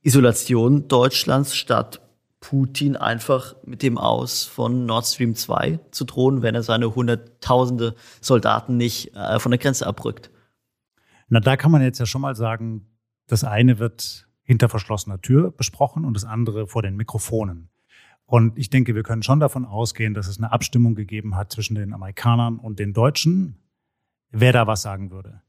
Isolation 0.01 0.87
Deutschlands 0.87 1.55
statt 1.55 2.01
Putin 2.39 2.95
einfach 2.95 3.55
mit 3.63 3.81
dem 3.81 3.97
Aus 3.97 4.43
von 4.43 4.85
Nord 4.85 5.05
Stream 5.05 5.35
2 5.35 5.79
zu 5.91 6.05
drohen, 6.05 6.41
wenn 6.41 6.55
er 6.55 6.63
seine 6.63 6.93
hunderttausende 6.93 7.95
Soldaten 8.21 8.77
nicht 8.77 9.15
äh, 9.15 9.39
von 9.39 9.51
der 9.51 9.59
Grenze 9.59 9.87
abrückt? 9.87 10.31
Na, 11.29 11.39
da 11.39 11.57
kann 11.57 11.71
man 11.71 11.81
jetzt 11.81 11.99
ja 11.99 12.05
schon 12.05 12.21
mal 12.21 12.35
sagen, 12.35 12.87
das 13.27 13.43
eine 13.43 13.79
wird 13.79 14.27
hinter 14.43 14.69
verschlossener 14.69 15.19
Tür 15.19 15.51
besprochen 15.51 16.05
und 16.05 16.13
das 16.13 16.23
andere 16.23 16.67
vor 16.67 16.81
den 16.81 16.95
Mikrofonen. 16.95 17.69
Und 18.25 18.57
ich 18.57 18.69
denke, 18.69 18.95
wir 18.95 19.03
können 19.03 19.23
schon 19.23 19.39
davon 19.39 19.65
ausgehen, 19.65 20.13
dass 20.13 20.27
es 20.27 20.37
eine 20.37 20.51
Abstimmung 20.51 20.95
gegeben 20.95 21.35
hat 21.35 21.51
zwischen 21.51 21.75
den 21.75 21.93
Amerikanern 21.93 22.59
und 22.59 22.79
den 22.79 22.93
Deutschen, 22.93 23.57
wer 24.31 24.53
da 24.53 24.67
was 24.67 24.81
sagen 24.81 25.11
würde. 25.11 25.41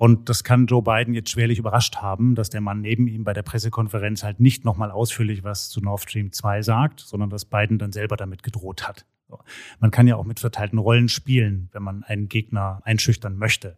Und 0.00 0.30
das 0.30 0.44
kann 0.44 0.64
Joe 0.64 0.80
Biden 0.80 1.12
jetzt 1.12 1.28
schwerlich 1.28 1.58
überrascht 1.58 1.96
haben, 1.96 2.34
dass 2.34 2.48
der 2.48 2.62
Mann 2.62 2.80
neben 2.80 3.06
ihm 3.06 3.22
bei 3.22 3.34
der 3.34 3.42
Pressekonferenz 3.42 4.24
halt 4.24 4.40
nicht 4.40 4.64
nochmal 4.64 4.90
ausführlich 4.90 5.44
was 5.44 5.68
zu 5.68 5.82
Nord 5.82 6.00
Stream 6.00 6.32
2 6.32 6.62
sagt, 6.62 7.00
sondern 7.00 7.28
dass 7.28 7.44
Biden 7.44 7.76
dann 7.76 7.92
selber 7.92 8.16
damit 8.16 8.42
gedroht 8.42 8.88
hat. 8.88 9.04
Man 9.78 9.90
kann 9.90 10.06
ja 10.06 10.16
auch 10.16 10.24
mit 10.24 10.40
verteilten 10.40 10.78
Rollen 10.78 11.10
spielen, 11.10 11.68
wenn 11.72 11.82
man 11.82 12.02
einen 12.02 12.30
Gegner 12.30 12.80
einschüchtern 12.86 13.36
möchte. 13.36 13.76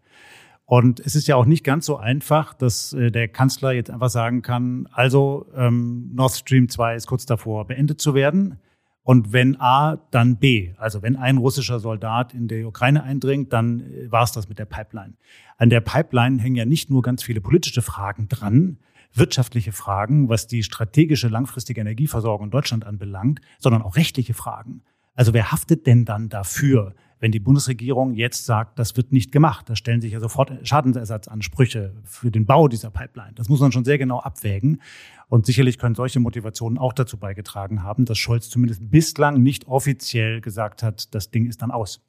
Und 0.64 1.00
es 1.00 1.16
ist 1.16 1.26
ja 1.26 1.34
auch 1.34 1.44
nicht 1.44 1.64
ganz 1.64 1.86
so 1.86 1.96
einfach, 1.96 2.54
dass 2.54 2.92
äh, 2.92 3.10
der 3.10 3.26
Kanzler 3.26 3.72
jetzt 3.72 3.90
einfach 3.90 4.08
sagen 4.08 4.42
kann, 4.42 4.88
also 4.92 5.50
ähm, 5.56 6.12
Nord 6.14 6.34
Stream 6.34 6.68
2 6.68 6.94
ist 6.94 7.08
kurz 7.08 7.26
davor 7.26 7.66
beendet 7.66 8.00
zu 8.00 8.14
werden. 8.14 8.60
Und 9.04 9.32
wenn 9.32 9.60
A, 9.60 9.96
dann 10.10 10.36
B. 10.36 10.74
Also 10.78 11.02
wenn 11.02 11.16
ein 11.16 11.38
russischer 11.38 11.80
Soldat 11.80 12.34
in 12.34 12.46
die 12.46 12.64
Ukraine 12.64 13.02
eindringt, 13.02 13.52
dann 13.52 13.80
äh, 13.80 14.10
war 14.12 14.22
es 14.22 14.32
das 14.32 14.48
mit 14.48 14.58
der 14.58 14.64
Pipeline. 14.64 15.14
An 15.58 15.70
der 15.70 15.80
Pipeline 15.80 16.40
hängen 16.40 16.56
ja 16.56 16.64
nicht 16.64 16.90
nur 16.90 17.02
ganz 17.02 17.22
viele 17.22 17.40
politische 17.40 17.82
Fragen 17.82 18.28
dran, 18.28 18.78
wirtschaftliche 19.12 19.72
Fragen, 19.72 20.28
was 20.28 20.46
die 20.46 20.62
strategische 20.62 21.28
langfristige 21.28 21.80
Energieversorgung 21.80 22.46
in 22.46 22.50
Deutschland 22.50 22.86
anbelangt, 22.86 23.40
sondern 23.58 23.82
auch 23.82 23.96
rechtliche 23.96 24.34
Fragen. 24.34 24.82
Also 25.14 25.34
wer 25.34 25.52
haftet 25.52 25.86
denn 25.86 26.04
dann 26.04 26.28
dafür, 26.28 26.94
wenn 27.22 27.30
die 27.30 27.38
Bundesregierung 27.38 28.14
jetzt 28.14 28.46
sagt, 28.46 28.80
das 28.80 28.96
wird 28.96 29.12
nicht 29.12 29.30
gemacht? 29.30 29.70
Da 29.70 29.76
stellen 29.76 30.00
sich 30.00 30.12
ja 30.12 30.18
sofort 30.18 30.52
Schadensersatzansprüche 30.66 31.94
für 32.02 32.32
den 32.32 32.46
Bau 32.46 32.66
dieser 32.66 32.90
Pipeline. 32.90 33.32
Das 33.36 33.48
muss 33.48 33.60
man 33.60 33.70
schon 33.70 33.84
sehr 33.84 33.96
genau 33.96 34.18
abwägen. 34.18 34.82
Und 35.28 35.46
sicherlich 35.46 35.78
können 35.78 35.94
solche 35.94 36.18
Motivationen 36.18 36.78
auch 36.78 36.92
dazu 36.92 37.16
beigetragen 37.16 37.84
haben, 37.84 38.06
dass 38.06 38.18
Scholz 38.18 38.50
zumindest 38.50 38.90
bislang 38.90 39.40
nicht 39.40 39.68
offiziell 39.68 40.40
gesagt 40.40 40.82
hat, 40.82 41.14
das 41.14 41.30
Ding 41.30 41.46
ist 41.46 41.62
dann 41.62 41.70
aus. 41.70 42.00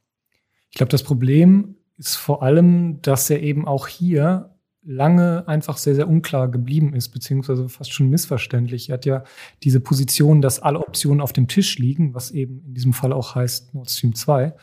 Ich 0.71 0.77
glaube, 0.77 0.89
das 0.89 1.03
Problem 1.03 1.75
ist 1.97 2.15
vor 2.15 2.41
allem, 2.41 2.99
dass 3.03 3.29
er 3.29 3.43
eben 3.43 3.67
auch 3.67 3.87
hier 3.87 4.49
lange 4.81 5.47
einfach 5.47 5.77
sehr, 5.77 5.93
sehr 5.93 6.09
unklar 6.09 6.49
geblieben 6.49 6.95
ist, 6.95 7.09
beziehungsweise 7.09 7.69
fast 7.69 7.93
schon 7.93 8.09
missverständlich. 8.09 8.89
Er 8.89 8.93
hat 8.93 9.05
ja 9.05 9.23
diese 9.61 9.79
Position, 9.79 10.41
dass 10.41 10.59
alle 10.59 10.79
Optionen 10.79 11.21
auf 11.21 11.33
dem 11.33 11.47
Tisch 11.47 11.77
liegen, 11.77 12.15
was 12.15 12.31
eben 12.31 12.63
in 12.65 12.73
diesem 12.73 12.93
Fall 12.93 13.13
auch 13.13 13.35
heißt 13.35 13.75
Nord 13.75 13.91
Stream 13.91 14.15
2, 14.15 14.55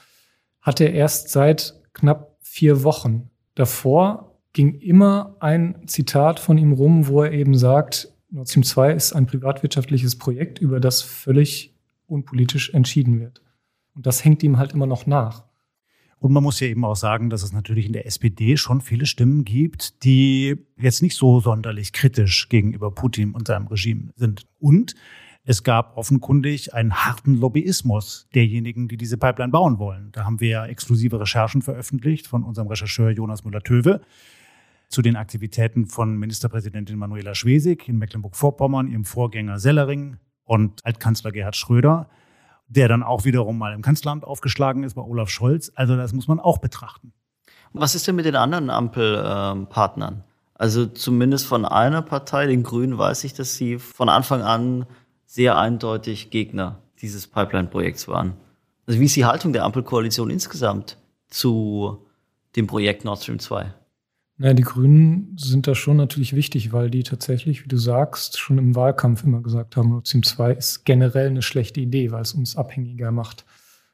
hat 0.60 0.80
er 0.80 0.92
erst 0.92 1.30
seit 1.30 1.80
knapp 1.92 2.36
vier 2.40 2.82
Wochen. 2.82 3.30
Davor 3.54 4.38
ging 4.52 4.74
immer 4.80 5.36
ein 5.40 5.86
Zitat 5.86 6.40
von 6.40 6.58
ihm 6.58 6.72
rum, 6.72 7.06
wo 7.06 7.22
er 7.22 7.32
eben 7.32 7.56
sagt, 7.56 8.12
Nord 8.30 8.48
Stream 8.48 8.62
2 8.62 8.92
ist 8.92 9.12
ein 9.12 9.26
privatwirtschaftliches 9.26 10.16
Projekt, 10.16 10.58
über 10.60 10.80
das 10.80 11.02
völlig 11.02 11.74
unpolitisch 12.06 12.72
entschieden 12.74 13.20
wird. 13.20 13.42
Und 13.94 14.06
das 14.06 14.24
hängt 14.24 14.42
ihm 14.42 14.58
halt 14.58 14.72
immer 14.72 14.86
noch 14.86 15.06
nach. 15.06 15.44
Und 16.18 16.32
man 16.32 16.42
muss 16.42 16.60
ja 16.60 16.66
eben 16.66 16.84
auch 16.84 16.96
sagen, 16.96 17.30
dass 17.30 17.42
es 17.42 17.52
natürlich 17.52 17.86
in 17.86 17.94
der 17.94 18.06
SPD 18.06 18.58
schon 18.58 18.82
viele 18.82 19.06
Stimmen 19.06 19.44
gibt, 19.44 20.04
die 20.04 20.56
jetzt 20.76 21.02
nicht 21.02 21.16
so 21.16 21.40
sonderlich 21.40 21.92
kritisch 21.92 22.48
gegenüber 22.50 22.90
Putin 22.90 23.32
und 23.32 23.46
seinem 23.46 23.68
Regime 23.68 24.12
sind. 24.16 24.46
Und 24.58 24.94
es 25.50 25.64
gab 25.64 25.96
offenkundig 25.96 26.74
einen 26.74 26.94
harten 26.94 27.34
Lobbyismus 27.34 28.28
derjenigen, 28.36 28.86
die 28.86 28.96
diese 28.96 29.18
Pipeline 29.18 29.50
bauen 29.50 29.80
wollen. 29.80 30.12
Da 30.12 30.24
haben 30.24 30.38
wir 30.38 30.62
exklusive 30.64 31.18
Recherchen 31.18 31.60
veröffentlicht 31.60 32.28
von 32.28 32.44
unserem 32.44 32.68
Rechercheur 32.68 33.10
Jonas 33.10 33.42
Müller-Töwe 33.42 34.00
zu 34.88 35.02
den 35.02 35.16
Aktivitäten 35.16 35.86
von 35.86 36.16
Ministerpräsidentin 36.16 36.96
Manuela 36.96 37.34
Schwesig 37.34 37.88
in 37.88 37.98
Mecklenburg-Vorpommern, 37.98 38.86
ihrem 38.86 39.04
Vorgänger 39.04 39.58
Sellering 39.58 40.18
und 40.44 40.86
Altkanzler 40.86 41.32
Gerhard 41.32 41.56
Schröder 41.56 42.08
der 42.68 42.86
dann 42.86 43.02
auch 43.02 43.24
wiederum 43.24 43.58
mal 43.58 43.74
im 43.74 43.82
Kanzleramt 43.82 44.22
aufgeschlagen 44.22 44.84
ist 44.84 44.94
bei 44.94 45.02
Olaf 45.02 45.28
Scholz. 45.28 45.72
Also 45.74 45.96
das 45.96 46.12
muss 46.12 46.28
man 46.28 46.38
auch 46.38 46.58
betrachten. 46.58 47.12
Was 47.72 47.96
ist 47.96 48.06
denn 48.06 48.14
mit 48.14 48.26
den 48.26 48.36
anderen 48.36 48.70
Ampelpartnern? 48.70 50.22
Also 50.54 50.86
zumindest 50.86 51.48
von 51.48 51.64
einer 51.64 52.00
Partei, 52.00 52.46
den 52.46 52.62
Grünen, 52.62 52.96
weiß 52.96 53.24
ich, 53.24 53.34
dass 53.34 53.56
sie 53.56 53.80
von 53.80 54.08
Anfang 54.08 54.42
an 54.42 54.86
sehr 55.30 55.56
eindeutig 55.56 56.30
Gegner 56.30 56.82
dieses 57.00 57.28
Pipeline-Projekts 57.28 58.08
waren. 58.08 58.32
Also 58.86 58.98
wie 58.98 59.04
ist 59.04 59.14
die 59.14 59.26
Haltung 59.26 59.52
der 59.52 59.64
Ampelkoalition 59.64 60.28
insgesamt 60.28 60.98
zu 61.28 62.04
dem 62.56 62.66
Projekt 62.66 63.04
Nord 63.04 63.22
Stream 63.22 63.38
2? 63.38 63.72
Naja, 64.38 64.54
die 64.54 64.64
Grünen 64.64 65.36
sind 65.38 65.68
da 65.68 65.76
schon 65.76 65.98
natürlich 65.98 66.34
wichtig, 66.34 66.72
weil 66.72 66.90
die 66.90 67.04
tatsächlich, 67.04 67.62
wie 67.64 67.68
du 67.68 67.76
sagst, 67.76 68.40
schon 68.40 68.58
im 68.58 68.74
Wahlkampf 68.74 69.22
immer 69.22 69.40
gesagt 69.40 69.76
haben, 69.76 69.90
Nord 69.90 70.08
Stream 70.08 70.24
2 70.24 70.52
ist 70.54 70.84
generell 70.84 71.28
eine 71.28 71.42
schlechte 71.42 71.80
Idee, 71.80 72.10
weil 72.10 72.22
es 72.22 72.32
uns 72.32 72.56
abhängiger 72.56 73.12
macht 73.12 73.44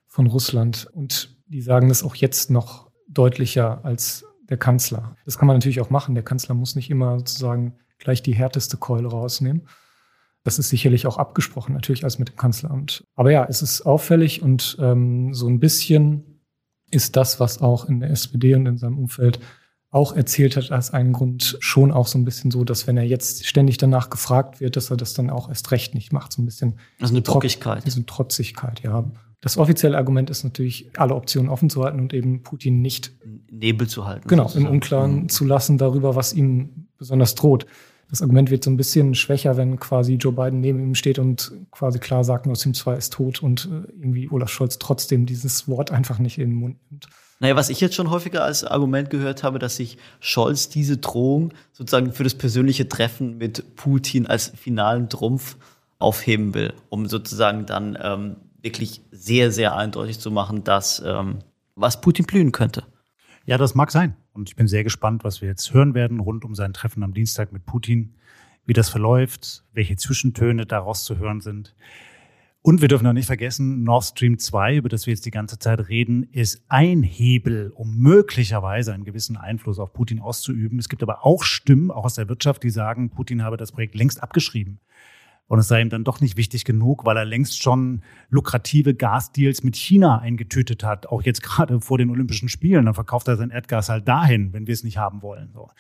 von 0.07 0.29
Russland. 0.29 0.89
Und 0.95 1.37
die 1.49 1.61
sagen 1.61 1.91
das 1.91 2.03
auch 2.03 2.15
jetzt 2.15 2.51
noch 2.51 2.91
deutlicher 3.09 3.85
als 3.85 4.25
der 4.49 4.57
Kanzler. 4.57 5.15
Das 5.27 5.37
kann 5.37 5.49
man 5.49 5.57
natürlich 5.57 5.83
auch 5.83 5.91
machen. 5.91 6.15
Der 6.15 6.25
Kanzler 6.25 6.55
muss 6.55 6.77
nicht 6.77 6.89
immer 6.89 7.19
sozusagen 7.19 7.75
gleich 7.99 8.23
die 8.23 8.35
härteste 8.35 8.79
Keule 8.79 9.09
rausnehmen. 9.09 9.69
Das 10.47 10.61
ist 10.61 10.69
sicherlich 10.69 11.09
auch 11.09 11.19
abgesprochen, 11.19 11.73
natürlich 11.73 12.05
als 12.05 12.21
mit 12.21 12.29
dem 12.29 12.37
Kanzleramt. 12.37 13.03
Aber 13.17 13.33
ja, 13.33 13.45
es 13.49 13.63
ist 13.63 13.83
auffällig 13.83 14.43
und 14.43 14.77
ähm, 14.81 15.35
so 15.35 15.49
ein 15.49 15.59
bisschen 15.59 16.41
ist 16.93 17.17
das, 17.17 17.41
was 17.41 17.61
auch 17.61 17.87
in 17.87 17.99
der 17.99 18.11
SPD 18.11 18.55
und 18.55 18.65
in 18.65 18.79
seinem 18.79 18.97
Umfeld 18.97 19.41
auch 19.91 20.15
erzählt 20.15 20.57
hat 20.57 20.71
als 20.71 20.93
einen 20.93 21.13
Grund 21.13 21.57
schon 21.59 21.91
auch 21.91 22.07
so 22.07 22.17
ein 22.17 22.25
bisschen 22.25 22.53
so, 22.53 22.63
dass 22.63 22.87
wenn 22.87 22.97
er 22.97 23.03
jetzt 23.03 23.45
ständig 23.45 23.77
danach 23.77 24.09
gefragt 24.09 24.61
wird, 24.61 24.77
dass 24.77 24.89
er 24.89 24.97
das 24.97 25.15
dann 25.15 25.31
auch 25.31 25.49
erst 25.49 25.73
recht 25.73 25.97
nicht 25.97 26.13
macht. 26.13 26.33
So 26.33 26.43
ein 26.43 26.45
bisschen. 26.45 26.79
Also 27.01 27.13
eine 27.13 27.25
Trockigkeit. 27.25 27.85
Diese 27.85 28.07
Trotzigkeit, 28.07 28.85
ja. 28.85 29.11
Das 29.41 29.57
offizielle 29.57 29.97
Argument 29.97 30.31
ist 30.31 30.45
natürlich, 30.45 30.91
alle 30.97 31.17
Optionen 31.17 31.51
offen 31.51 31.71
zu 31.71 31.83
halten 31.83 31.99
und 31.99 32.15
eben 32.15 32.45
Putin 32.45 32.83
nicht 32.83 33.11
Nebel 33.51 33.89
zu 33.89 34.07
halten. 34.07 34.29
Genau, 34.29 34.45
sozusagen. 34.45 34.67
im 34.67 34.73
Unklaren 34.73 35.15
mhm. 35.23 35.29
zu 35.29 35.45
lassen 35.45 35.77
darüber, 35.77 36.15
was 36.15 36.33
ihm 36.33 36.87
besonders 36.99 37.35
droht. 37.35 37.67
Das 38.09 38.23
Argument 38.23 38.51
wird 38.51 38.63
so 38.63 38.71
ein 38.71 38.77
bisschen 38.77 39.15
schwächer, 39.15 39.57
wenn 39.57 39.81
quasi 39.81 40.15
Joe 40.15 40.33
Biden 40.33 40.61
neben 40.61 40.81
ihm 40.81 40.95
steht 40.95 41.19
und 41.19 41.53
quasi 41.73 41.99
klar 41.99 42.23
sagt, 42.23 42.47
Nord 42.47 42.59
Stream 42.59 42.75
2 42.75 42.95
ist 42.95 43.13
tot 43.13 43.43
und 43.43 43.67
äh, 43.67 43.91
irgendwie 43.93 44.31
Olaf 44.31 44.51
Scholz 44.51 44.79
trotzdem 44.79 45.27
dieses 45.27 45.67
Wort 45.67 45.91
einfach 45.91 46.19
nicht 46.19 46.39
in 46.39 46.51
den 46.51 46.59
Mund 46.59 46.77
nimmt. 46.91 47.09
Naja, 47.39 47.57
was 47.57 47.69
ich 47.69 47.81
jetzt 47.81 47.95
schon 47.95 48.11
häufiger 48.11 48.45
als 48.45 48.65
Argument 48.65 49.11
gehört 49.11 49.43
habe, 49.43 49.59
dass 49.59 49.77
sich 49.77 49.99
Scholz 50.21 50.69
diese 50.69 50.97
Drohung 50.97 51.53
sozusagen 51.73 52.13
für 52.13 52.25
das 52.25 52.35
persönliche 52.35 52.89
Treffen 52.89 53.37
mit 53.37 53.77
Putin 53.77 54.27
als 54.27 54.53
finalen 54.57 55.11
Trumpf 55.11 55.57
aufheben 55.99 56.55
will, 56.55 56.73
um 56.89 57.07
sozusagen 57.07 57.67
dann 57.67 57.99
ähm, 58.01 58.37
wirklich 58.63 59.03
sehr, 59.11 59.53
sehr 59.53 59.77
eindeutig 59.77 60.19
zu 60.19 60.31
machen, 60.31 60.65
dass 60.65 61.03
ähm, 61.05 61.41
was 61.75 62.01
Putin 62.01 62.25
blühen 62.25 62.53
könnte. 62.53 62.85
Ja, 63.45 63.59
das 63.59 63.75
mag 63.75 63.93
sein. 63.93 64.17
Und 64.37 64.51
ich 64.51 64.57
bin 64.57 64.69
sehr 64.69 64.85
gespannt, 64.85 65.25
was 65.25 65.41
wir 65.41 65.49
jetzt 65.49 65.73
hören 65.73 65.95
werden 65.95 66.21
rund 66.21 66.45
um 66.45 66.55
sein 66.55 66.75
Treffen 66.75 67.03
am 67.03 67.15
Dienstag 67.15 67.53
mit 67.53 67.65
Putin, 67.65 68.15
wie 68.67 68.75
das 68.75 68.91
verläuft, 68.91 69.65
welche 69.73 69.97
Zwischentöne 69.97 70.67
daraus 70.67 71.05
zu 71.05 71.17
hören 71.19 71.41
sind. 71.41 71.75
Und 72.61 72.81
wir 72.81 72.89
dürfen 72.89 73.07
auch 73.07 73.13
nicht 73.13 73.27
vergessen, 73.27 73.85
Nord 73.85 74.05
Stream 74.05 74.39
2, 74.39 74.77
über 74.77 74.89
das 74.89 75.07
wir 75.07 75.15
jetzt 75.15 75.25
die 75.25 75.31
ganze 75.31 75.59
Zeit 75.59 75.89
reden, 75.89 76.25
ist 76.33 76.65
ein 76.69 77.05
Hebel, 77.05 77.71
um 77.75 77.97
möglicherweise 77.97 78.93
einen 78.93 79.05
gewissen 79.05 79.37
Einfluss 79.37 79.79
auf 79.79 79.93
Putin 79.93 80.19
auszuüben. 80.19 80.79
Es 80.81 80.89
gibt 80.89 81.03
aber 81.05 81.25
auch 81.25 81.45
Stimmen, 81.45 81.93
auch 81.93 82.05
aus 82.05 82.15
der 82.15 82.29
Wirtschaft, 82.29 82.65
die 82.65 82.71
sagen, 82.71 83.11
Putin 83.11 83.45
habe 83.45 83.57
das 83.57 83.71
Projekt 83.71 83.95
längst 83.95 84.21
abgeschrieben. 84.23 84.81
Und 85.49 85.61
es 85.61 85.69
sei 85.69 85.81
ihm 85.81 85.91
dann 85.91 86.03
doch 86.03 86.21
nicht 86.21 86.37
wichtig 86.37 86.65
genug, 86.65 87.05
weil 87.05 87.17
er 87.17 87.25
längst 87.25 87.63
schon 87.63 88.03
lukrative 88.31 88.95
Gasdeals 88.95 89.63
mit 89.63 89.77
China 89.77 90.19
eingetütet 90.19 90.83
hat, 90.83 91.07
auch 91.07 91.23
jetzt 91.23 91.43
gerade 91.43 91.81
vor 91.81 91.99
den 91.99 92.11
Olympischen 92.11 92.49
Spielen. 92.49 92.87
Dann 92.87 92.95
verkauft 92.95 93.29
er 93.29 93.37
sein 93.37 93.51
Erdgas 93.51 93.89
halt 93.89 94.09
dahin, 94.09 94.53
wenn 94.53 94.67
wir 94.67 94.75
es 94.75 94.83
nicht 94.83 94.99
haben 94.99 95.23
wollen. 95.23 95.51
So. 95.53 95.71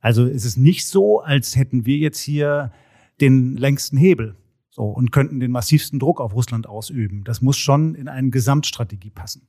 Also 0.00 0.26
es 0.26 0.44
ist 0.44 0.56
nicht 0.56 0.86
so, 0.86 1.20
als 1.20 1.56
hätten 1.56 1.84
wir 1.84 1.98
jetzt 1.98 2.20
hier 2.20 2.72
den 3.20 3.56
längsten 3.56 3.96
Hebel 3.98 4.36
so, 4.70 4.84
und 4.84 5.12
könnten 5.12 5.40
den 5.40 5.50
massivsten 5.50 5.98
Druck 5.98 6.20
auf 6.20 6.34
Russland 6.34 6.66
ausüben. 6.66 7.24
Das 7.24 7.42
muss 7.42 7.58
schon 7.58 7.94
in 7.94 8.08
eine 8.08 8.30
Gesamtstrategie 8.30 9.10
passen. 9.10 9.46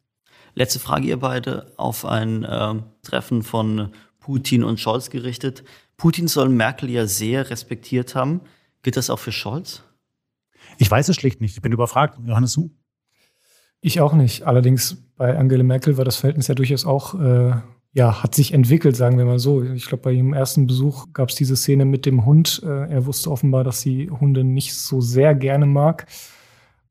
Letzte 0.56 0.80
Frage, 0.80 1.08
ihr 1.08 1.18
beide, 1.18 1.72
auf 1.78 2.06
ein 2.06 2.44
äh, 2.44 2.76
Treffen 3.02 3.42
von 3.42 3.90
Putin 4.20 4.64
und 4.64 4.80
Scholz 4.80 5.10
gerichtet. 5.10 5.64
Putin 5.98 6.28
soll 6.28 6.50
Merkel 6.50 6.90
ja 6.90 7.08
sehr 7.08 7.50
respektiert 7.50 8.14
haben. 8.14 8.42
Gilt 8.84 8.98
das 8.98 9.10
auch 9.10 9.20
für 9.20 9.32
Scholz? 9.32 9.84
Ich 10.78 10.90
weiß 10.90 11.10
es 11.10 11.16
schlicht 11.16 11.42
nicht. 11.42 11.56
Ich 11.56 11.62
bin 11.62 11.72
überfragt. 11.72 12.20
Johannes, 12.26 12.54
du? 12.54 12.72
Ich 13.82 14.00
auch 14.00 14.14
nicht. 14.14 14.44
Allerdings 14.44 15.04
bei 15.16 15.38
Angela 15.38 15.64
Merkel 15.64 15.98
war 15.98 16.06
das 16.06 16.18
Verhältnis 16.18 16.48
ja 16.48 16.56
durchaus 16.56 16.86
auch, 16.86 17.20
äh, 17.20 17.54
ja, 17.94 18.24
hat 18.24 18.34
sich 18.34 18.54
entwickelt, 18.54 18.96
sagen 18.96 19.18
wir 19.18 19.26
mal 19.26 19.40
so. 19.40 19.64
Ich 19.64 19.88
glaube, 19.88 20.04
bei 20.04 20.12
ihrem 20.14 20.34
ersten 20.34 20.68
Besuch 20.68 21.08
gab 21.14 21.30
es 21.30 21.36
diese 21.36 21.56
Szene 21.56 21.86
mit 21.86 22.06
dem 22.06 22.26
Hund. 22.26 22.62
Äh, 22.64 22.90
er 22.92 23.06
wusste 23.06 23.30
offenbar, 23.30 23.64
dass 23.64 23.82
sie 23.82 24.10
Hunde 24.10 24.44
nicht 24.44 24.74
so 24.74 25.02
sehr 25.02 25.36
gerne 25.36 25.66
mag. 25.66 26.08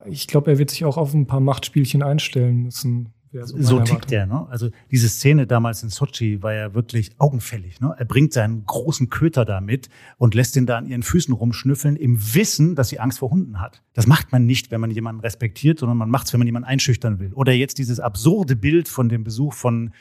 Ich 0.05 0.27
glaube, 0.27 0.51
er 0.51 0.59
wird 0.59 0.71
sich 0.71 0.85
auch 0.85 0.97
auf 0.97 1.15
ein 1.15 1.27
paar 1.27 1.41
Machtspielchen 1.41 2.03
einstellen 2.03 2.63
müssen. 2.63 3.13
So, 3.33 3.57
so 3.59 3.81
tickt 3.81 4.11
der, 4.11 4.27
ne? 4.27 4.47
Also 4.51 4.69
diese 4.91 5.09
Szene 5.09 5.47
damals 5.47 5.83
in 5.83 5.89
Sochi 5.89 6.43
war 6.43 6.53
ja 6.53 6.75
wirklich 6.75 7.13
augenfällig. 7.19 7.81
Ne? 7.81 7.95
Er 7.97 8.05
bringt 8.05 8.35
seinen 8.35 8.67
großen 8.67 9.09
Köter 9.09 9.47
da 9.47 9.63
mit 9.63 9.89
und 10.19 10.35
lässt 10.35 10.55
ihn 10.57 10.67
da 10.67 10.77
an 10.77 10.87
ihren 10.87 11.03
Füßen 11.03 11.33
rumschnüffeln, 11.33 11.97
im 11.97 12.35
Wissen, 12.35 12.75
dass 12.75 12.91
sie 12.91 13.01
Angst 13.01 13.21
vor 13.21 13.31
Hunden 13.31 13.59
hat. 13.59 13.83
Das 13.95 14.07
macht 14.07 14.33
man 14.33 14.45
nicht, 14.45 14.71
wenn 14.71 14.83
man 14.83 14.91
jemanden 14.91 15.23
respektiert, 15.23 15.79
sondern 15.79 15.97
man 15.97 16.11
macht 16.11 16.27
es, 16.27 16.33
wenn 16.35 16.41
man 16.41 16.47
jemanden 16.47 16.69
einschüchtern 16.69 17.21
will. 17.21 17.33
Oder 17.33 17.53
jetzt 17.53 17.79
dieses 17.79 18.01
absurde 18.01 18.55
Bild 18.55 18.87
von 18.87 19.09
dem 19.09 19.25
Besuch 19.25 19.55
von 19.55 19.93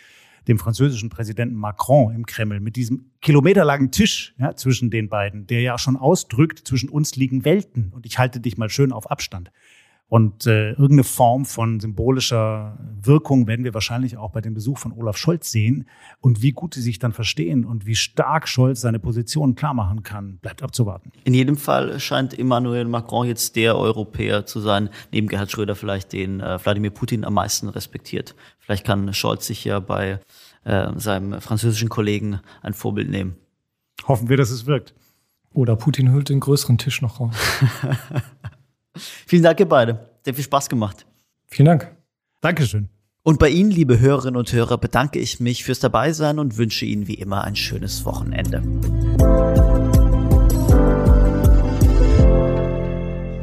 dem 0.48 0.60
französischen 0.60 1.10
Präsidenten 1.10 1.56
Macron 1.56 2.14
im 2.14 2.26
Kreml 2.26 2.60
mit 2.60 2.76
diesem 2.76 3.12
kilometerlangen 3.22 3.92
Tisch 3.92 4.34
ja, 4.40 4.56
zwischen 4.56 4.90
den 4.90 5.08
beiden, 5.08 5.48
der 5.48 5.62
ja 5.62 5.78
schon 5.78 5.96
ausdrückt, 5.96 6.68
zwischen 6.68 6.90
uns 6.90 7.16
liegen 7.16 7.46
Welten 7.46 7.92
und 7.94 8.06
ich 8.06 8.18
halte 8.18 8.40
dich 8.40 8.58
mal 8.58 8.70
schön 8.70 8.92
auf 8.92 9.10
Abstand. 9.10 9.52
Und 10.12 10.46
äh, 10.46 10.72
irgendeine 10.72 11.06
Form 11.06 11.46
von 11.46 11.80
symbolischer 11.80 12.78
Wirkung 13.02 13.48
werden 13.48 13.64
wir 13.64 13.74
wahrscheinlich 13.74 14.18
auch 14.18 14.32
bei 14.32 14.42
dem 14.42 14.54
Besuch 14.54 14.78
von 14.78 14.92
Olaf 14.92 15.16
Scholz 15.16 15.50
sehen. 15.52 15.88
Und 16.20 16.42
wie 16.42 16.52
gut 16.52 16.74
sie 16.74 16.82
sich 16.82 17.00
dann 17.00 17.14
verstehen 17.14 17.64
und 17.64 17.86
wie 17.86 17.96
stark 17.96 18.50
Scholz 18.50 18.82
seine 18.82 19.00
Position 19.00 19.56
klar 19.56 19.74
machen 19.74 20.04
kann, 20.04 20.38
bleibt 20.42 20.64
abzuwarten. 20.64 21.14
In 21.24 21.34
jedem 21.34 21.56
Fall 21.56 21.98
scheint 22.02 22.38
Emmanuel 22.38 22.84
Macron 22.84 23.26
jetzt 23.26 23.56
der 23.56 23.78
Europäer 23.78 24.46
zu 24.46 24.60
sein, 24.60 24.90
neben 25.14 25.30
Gerhard 25.30 25.50
Schröder 25.50 25.76
vielleicht 25.76 26.12
den 26.12 26.42
äh, 26.42 26.60
Wladimir 26.62 26.92
Putin 26.92 27.24
am 27.24 27.36
meisten 27.36 27.70
respektiert. 27.70 28.36
Vielleicht 28.60 28.86
kann 28.86 29.14
Scholz 29.14 29.48
sich 29.48 29.64
ja 29.64 29.80
bei 29.80 30.20
äh, 30.66 30.90
seinem 30.98 31.40
französischen 31.40 31.88
Kollegen 31.88 32.42
ein 32.62 32.74
Vorbild 32.74 33.10
nehmen. 33.10 33.38
Hoffen 34.10 34.28
wir, 34.28 34.36
dass 34.36 34.52
es 34.52 34.66
wirkt. 34.66 34.94
Oder 35.54 35.78
Putin 35.78 36.12
hüllt 36.12 36.28
den 36.28 36.42
größeren 36.42 36.78
Tisch 36.78 37.02
noch 37.02 37.22
raus. 37.22 37.36
Vielen 39.28 39.44
Dank, 39.44 39.60
ihr 39.60 39.68
beide. 39.68 40.10
Sehr 40.24 40.34
viel 40.34 40.44
Spaß 40.44 40.70
gemacht. 40.70 41.06
Vielen 41.48 41.68
Dank. 41.68 41.96
Dankeschön. 42.42 42.90
Und 43.24 43.38
bei 43.38 43.50
Ihnen, 43.50 43.70
liebe 43.70 44.00
Hörerinnen 44.00 44.38
und 44.38 44.52
Hörer, 44.52 44.80
bedanke 44.80 45.20
ich 45.20 45.40
mich 45.40 45.64
fürs 45.64 45.80
Dabeisein 45.80 46.40
und 46.40 46.58
wünsche 46.58 46.86
Ihnen 46.86 47.08
wie 47.08 47.14
immer 47.14 47.44
ein 47.44 47.56
schönes 47.56 48.04
Wochenende. 48.04 48.64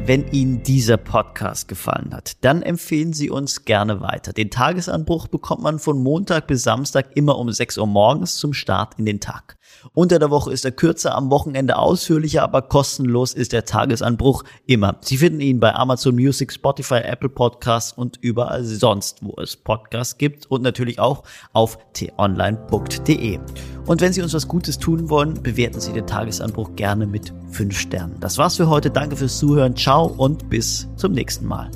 Wenn 0.05 0.27
Ihnen 0.33 0.63
dieser 0.63 0.97
Podcast 0.97 1.69
gefallen 1.69 2.15
hat, 2.15 2.43
dann 2.43 2.63
empfehlen 2.63 3.13
Sie 3.13 3.29
uns 3.31 3.67
gerne 3.67 4.01
weiter. 4.01 4.33
Den 4.33 4.51
Tagesanbruch 4.51 5.29
bekommt 5.29 5.63
man 5.63 5.79
von 5.79 6.03
Montag 6.03 6.47
bis 6.47 6.63
Samstag 6.63 7.15
immer 7.15 7.39
um 7.39 7.53
6 7.53 7.77
Uhr 7.77 7.87
morgens 7.87 8.37
zum 8.37 8.55
Start 8.55 8.99
in 8.99 9.05
den 9.05 9.21
Tag. 9.21 9.58
Unter 9.95 10.19
der 10.19 10.31
Woche 10.31 10.53
ist 10.53 10.65
er 10.65 10.73
kürzer, 10.73 11.15
am 11.15 11.31
Wochenende 11.31 11.77
ausführlicher, 11.77 12.43
aber 12.43 12.63
kostenlos 12.63 13.35
ist 13.35 13.53
der 13.53 13.65
Tagesanbruch 13.65 14.45
immer. 14.67 14.97
Sie 15.01 15.17
finden 15.17 15.41
ihn 15.41 15.61
bei 15.61 15.75
Amazon 15.75 16.15
Music, 16.15 16.53
Spotify, 16.53 17.01
Apple 17.05 17.29
Podcasts 17.29 17.93
und 17.93 18.19
überall 18.21 18.65
sonst, 18.65 19.19
wo 19.23 19.35
es 19.41 19.57
Podcasts 19.57 20.19
gibt 20.19 20.47
und 20.47 20.63
natürlich 20.63 20.99
auch 20.99 21.23
auf 21.53 21.79
t-online.de. 21.93 23.39
Und 23.87 24.01
wenn 24.01 24.13
Sie 24.13 24.23
uns 24.23 24.35
was 24.35 24.47
Gutes 24.47 24.79
tun 24.79 25.09
wollen, 25.09 25.43
bewerten 25.43 25.81
Sie 25.81 25.93
den 25.93 26.07
Tagesanbruch 26.07 26.77
gerne 26.77 27.07
mit 27.07 27.33
5 27.51 27.79
Sternen. 27.79 28.17
Das 28.21 28.37
war's 28.37 28.57
für 28.57 28.69
heute. 28.69 28.91
Danke 28.91 29.17
fürs 29.17 29.39
Zuhören. 29.39 29.75
Ciao 29.75 30.07
und 30.07 30.51
bis 30.51 30.87
zum 30.97 31.13
nächsten 31.13 31.47
Mal. 31.47 31.71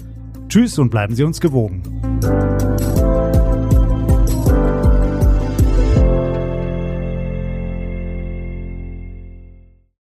Tschüss 0.48 0.78
und 0.78 0.90
bleiben 0.90 1.14
Sie 1.14 1.24
uns 1.24 1.40
gewogen. 1.40 1.82